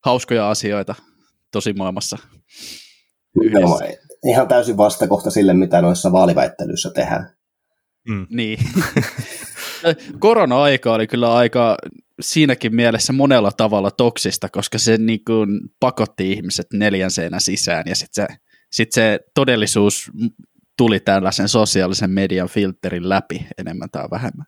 [0.05, 0.95] hauskoja asioita
[1.53, 2.19] tosi maailmassa
[3.61, 3.81] No,
[4.27, 7.37] ihan täysin vastakohta sille, mitä noissa vaaliväittelyissä tehdään.
[8.09, 8.27] Mm.
[8.31, 8.59] Niin.
[10.19, 11.77] Korona-aika oli kyllä aika
[12.21, 17.97] siinäkin mielessä monella tavalla toksista, koska se niin kuin pakotti ihmiset neljän seinän sisään ja
[17.97, 18.37] sitten se,
[18.73, 20.11] sit se todellisuus
[20.77, 24.47] tuli tällaisen sosiaalisen median filterin läpi enemmän tai vähemmän.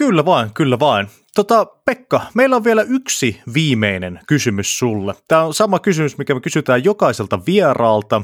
[0.00, 1.08] Kyllä vain, kyllä vain.
[1.34, 5.14] Tota, Pekka, meillä on vielä yksi viimeinen kysymys sulle.
[5.28, 8.22] Tämä on sama kysymys, mikä me kysytään jokaiselta vieraalta.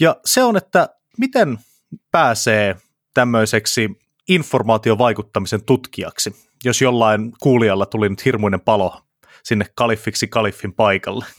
[0.00, 0.88] Ja se on, että
[1.18, 1.58] miten
[2.10, 2.76] pääsee
[3.14, 3.90] tämmöiseksi
[4.28, 9.00] informaatiovaikuttamisen tutkijaksi, jos jollain kuulijalla tuli nyt hirmuinen palo
[9.42, 11.24] sinne kalifiksi kalifin paikalle?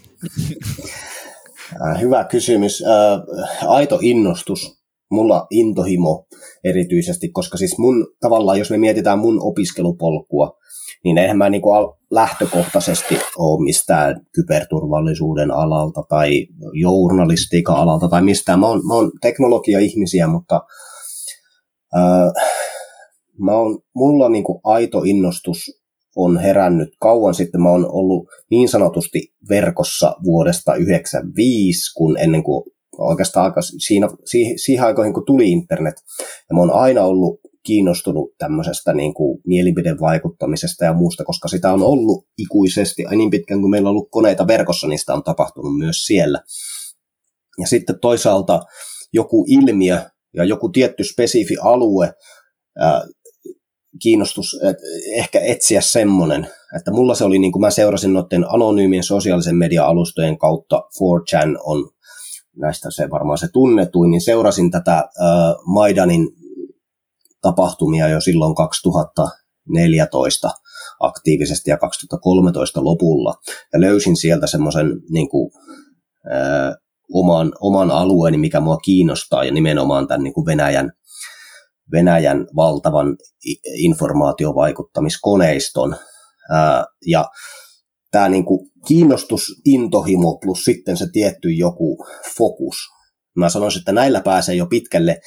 [1.90, 2.84] Äh, hyvä kysymys.
[2.84, 6.26] Äh, aito innostus mulla intohimo
[6.64, 10.58] erityisesti, koska siis mun tavallaan, jos me mietitään mun opiskelupolkua,
[11.04, 11.70] niin eihän mä niinku
[12.12, 18.60] lähtökohtaisesti ole mistään kyberturvallisuuden alalta tai journalistiikan alalta tai mistään.
[18.60, 20.62] Mä oon, mä oon teknologia-ihmisiä, mutta
[21.94, 22.32] ää,
[23.40, 25.58] mä oon, mulla niinku aito innostus
[26.16, 27.62] on herännyt kauan sitten.
[27.62, 29.20] Mä oon ollut niin sanotusti
[29.50, 32.64] verkossa vuodesta 1995, kun ennen kuin
[32.98, 35.96] oikeastaan aika siinä, siihen, siihen aikoihin, kun tuli internet.
[36.20, 41.84] Ja mä oon aina ollut kiinnostunut tämmöisestä niin kuin mielipidevaikuttamisesta ja muusta, koska sitä on
[41.84, 46.06] ollut ikuisesti, niin pitkään kuin meillä on ollut koneita verkossa, niin sitä on tapahtunut myös
[46.06, 46.42] siellä.
[47.60, 48.62] Ja sitten toisaalta
[49.14, 50.02] joku ilmiö
[50.34, 52.14] ja joku tietty spesifi alue,
[52.80, 53.02] ää,
[54.02, 54.78] kiinnostus et,
[55.14, 56.48] ehkä etsiä semmoinen,
[56.78, 61.90] että mulla se oli niin kuin mä seurasin noiden anonyymien sosiaalisen media-alustojen kautta 4chan on
[62.58, 65.06] näistä se varmaan se tunnetuin, niin seurasin tätä äh,
[65.66, 66.28] Maidanin
[67.42, 70.50] tapahtumia jo silloin 2014
[71.00, 73.36] aktiivisesti ja 2013 lopulla.
[73.74, 75.28] Ja löysin sieltä semmoisen niin
[77.14, 80.92] oman, oman alueeni, mikä mua kiinnostaa, ja nimenomaan tämän niin kuin Venäjän,
[81.92, 83.18] Venäjän valtavan
[83.78, 85.96] informaatiovaikuttamiskoneiston.
[86.54, 87.26] Äh, ja
[88.12, 92.06] tämä niin kuin kiinnostus, intohimo plus sitten se tietty joku
[92.38, 92.76] fokus.
[93.36, 95.20] Mä sanoisin, että näillä pääsee jo pitkälle.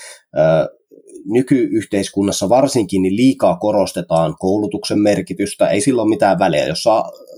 [1.32, 6.66] nykyyhteiskunnassa varsinkin niin liikaa korostetaan koulutuksen merkitystä, ei sillä ole mitään väliä.
[6.66, 6.90] Jos sä,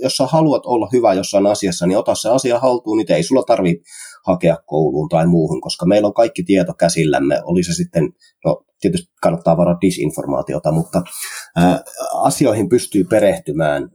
[0.03, 3.43] jos sä haluat olla hyvä jossain asiassa, niin ota se asia haltuun, niin ei sulla
[3.43, 3.83] tarvi
[4.27, 8.13] hakea kouluun tai muuhun, koska meillä on kaikki tieto käsillämme, oli se sitten,
[8.45, 11.03] no tietysti kannattaa varoa disinformaatiota, mutta
[11.57, 11.85] ää,
[12.15, 13.89] asioihin pystyy perehtymään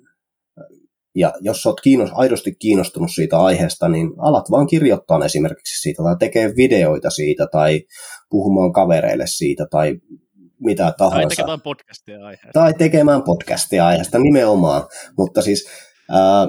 [1.15, 6.15] ja jos olet kiinnost, aidosti kiinnostunut siitä aiheesta, niin alat vaan kirjoittaa esimerkiksi siitä tai
[6.19, 7.81] tekee videoita siitä tai
[8.29, 9.95] puhumaan kavereille siitä tai
[10.59, 11.27] mitä tahansa.
[11.27, 12.49] Tai tekemään podcastia aiheesta.
[12.53, 14.83] Tai tekemään podcastia aiheesta nimenomaan.
[15.17, 15.67] Mutta siis
[16.11, 16.47] ää,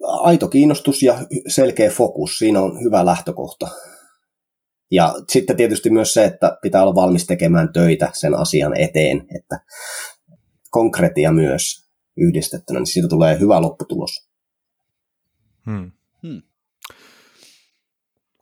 [0.00, 1.18] aito kiinnostus ja
[1.48, 3.68] selkeä fokus, siinä on hyvä lähtökohta.
[4.90, 9.60] Ja sitten tietysti myös se, että pitää olla valmis tekemään töitä sen asian eteen, että
[10.70, 11.79] konkretia myös
[12.16, 14.10] yhdistettynä, niin siitä tulee hyvä lopputulos.
[15.66, 15.90] Hmm.
[16.22, 16.42] Hmm.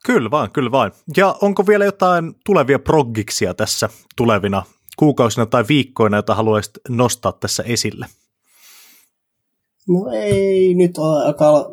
[0.05, 0.93] Kyllä vain, kyllä vain.
[1.17, 4.63] Ja onko vielä jotain tulevia proggiksia tässä tulevina
[4.97, 8.07] kuukausina tai viikkoina, joita haluaisit nostaa tässä esille?
[9.89, 11.71] No ei, nyt alkaa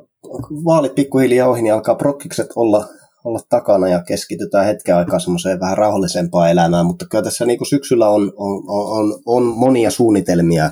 [0.65, 2.87] vaalit pikkuhiljaa ohi, niin alkaa proggikset olla,
[3.23, 7.67] olla takana ja keskitytään hetken aikaa semmoiseen vähän rauhallisempaan elämään, mutta kyllä tässä niin kuin
[7.67, 10.71] syksyllä on, on, on, on monia suunnitelmia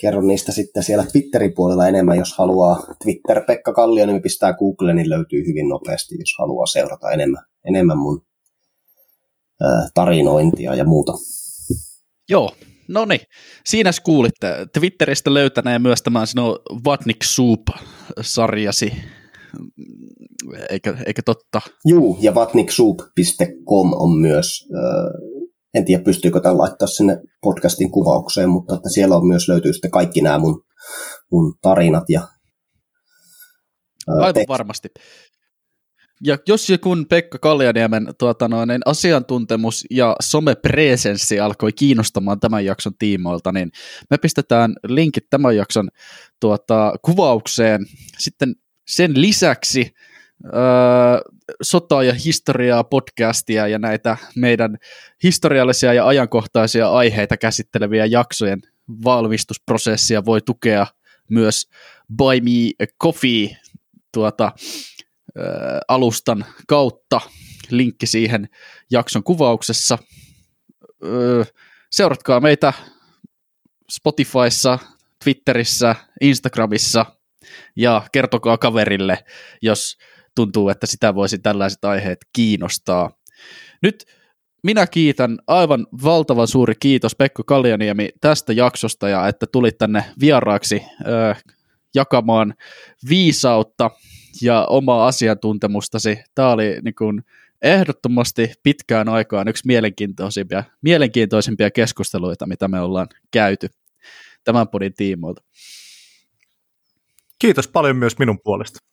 [0.00, 2.94] kerron niistä sitten siellä Twitterin puolella enemmän, jos haluaa.
[3.04, 7.98] Twitter Pekka Kallio, niin pistää Google, niin löytyy hyvin nopeasti, jos haluaa seurata enemmän, enemmän
[7.98, 8.24] mun
[9.60, 11.12] ää, tarinointia ja muuta.
[12.28, 12.50] Joo,
[12.88, 13.20] no niin.
[13.66, 14.66] Siinä kuulitte.
[14.72, 18.92] Twitteristä löytäneen myös tämän sinun Vatnik Soup-sarjasi.
[20.70, 21.60] Eikö, eikö totta?
[21.86, 24.68] Juu, ja vatniksoup.com on myös
[25.74, 29.90] en tiedä pystyykö tämän laittaa sinne podcastin kuvaukseen, mutta että siellä on myös löytyy sitten
[29.90, 30.64] kaikki nämä mun,
[31.32, 32.28] mun tarinat ja
[34.06, 34.88] Aivan varmasti.
[36.24, 43.52] Ja jos kun Pekka Kaljaniemen tuota noin, asiantuntemus ja somepresenssi alkoi kiinnostamaan tämän jakson tiimoilta,
[43.52, 43.70] niin
[44.10, 45.88] me pistetään linkit tämän jakson
[46.40, 47.86] tuota, kuvaukseen.
[48.18, 48.54] Sitten
[48.88, 49.94] sen lisäksi
[50.44, 50.52] öö,
[51.62, 54.78] sotaa ja historiaa podcastia ja näitä meidän
[55.22, 58.62] historiallisia ja ajankohtaisia aiheita käsitteleviä jaksojen
[59.04, 60.86] valmistusprosessia voi tukea
[61.30, 61.68] myös
[62.16, 63.56] Buy Me Coffee
[64.12, 64.52] tuota,
[65.38, 65.44] öö,
[65.88, 67.20] alustan kautta.
[67.70, 68.48] Linkki siihen
[68.90, 69.98] jakson kuvauksessa.
[71.04, 71.44] Öö,
[71.90, 72.72] seuratkaa meitä
[73.90, 74.78] Spotifyssa,
[75.24, 77.06] Twitterissä, Instagramissa–
[77.76, 79.24] ja kertokaa kaverille,
[79.62, 79.98] jos
[80.34, 83.10] tuntuu, että sitä voisi tällaiset aiheet kiinnostaa.
[83.82, 84.04] Nyt
[84.62, 90.82] minä kiitän aivan valtavan suuri kiitos Pekko Kaljaniemi tästä jaksosta ja että tulit tänne vieraaksi
[91.94, 92.54] jakamaan
[93.08, 93.90] viisautta
[94.42, 96.18] ja omaa asiantuntemustasi.
[96.34, 97.22] Tämä oli niin kuin,
[97.62, 103.68] ehdottomasti pitkään aikaan yksi mielenkiintoisimpia, mielenkiintoisimpia keskusteluita, mitä me ollaan käyty
[104.44, 105.42] tämän podin tiimoilta.
[107.38, 108.89] Kiitos paljon myös minun puolesta.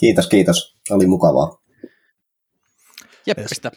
[0.00, 0.76] Kiitos, kiitos.
[0.90, 1.62] Oli mukavaa.
[3.26, 3.72] Jeppistä.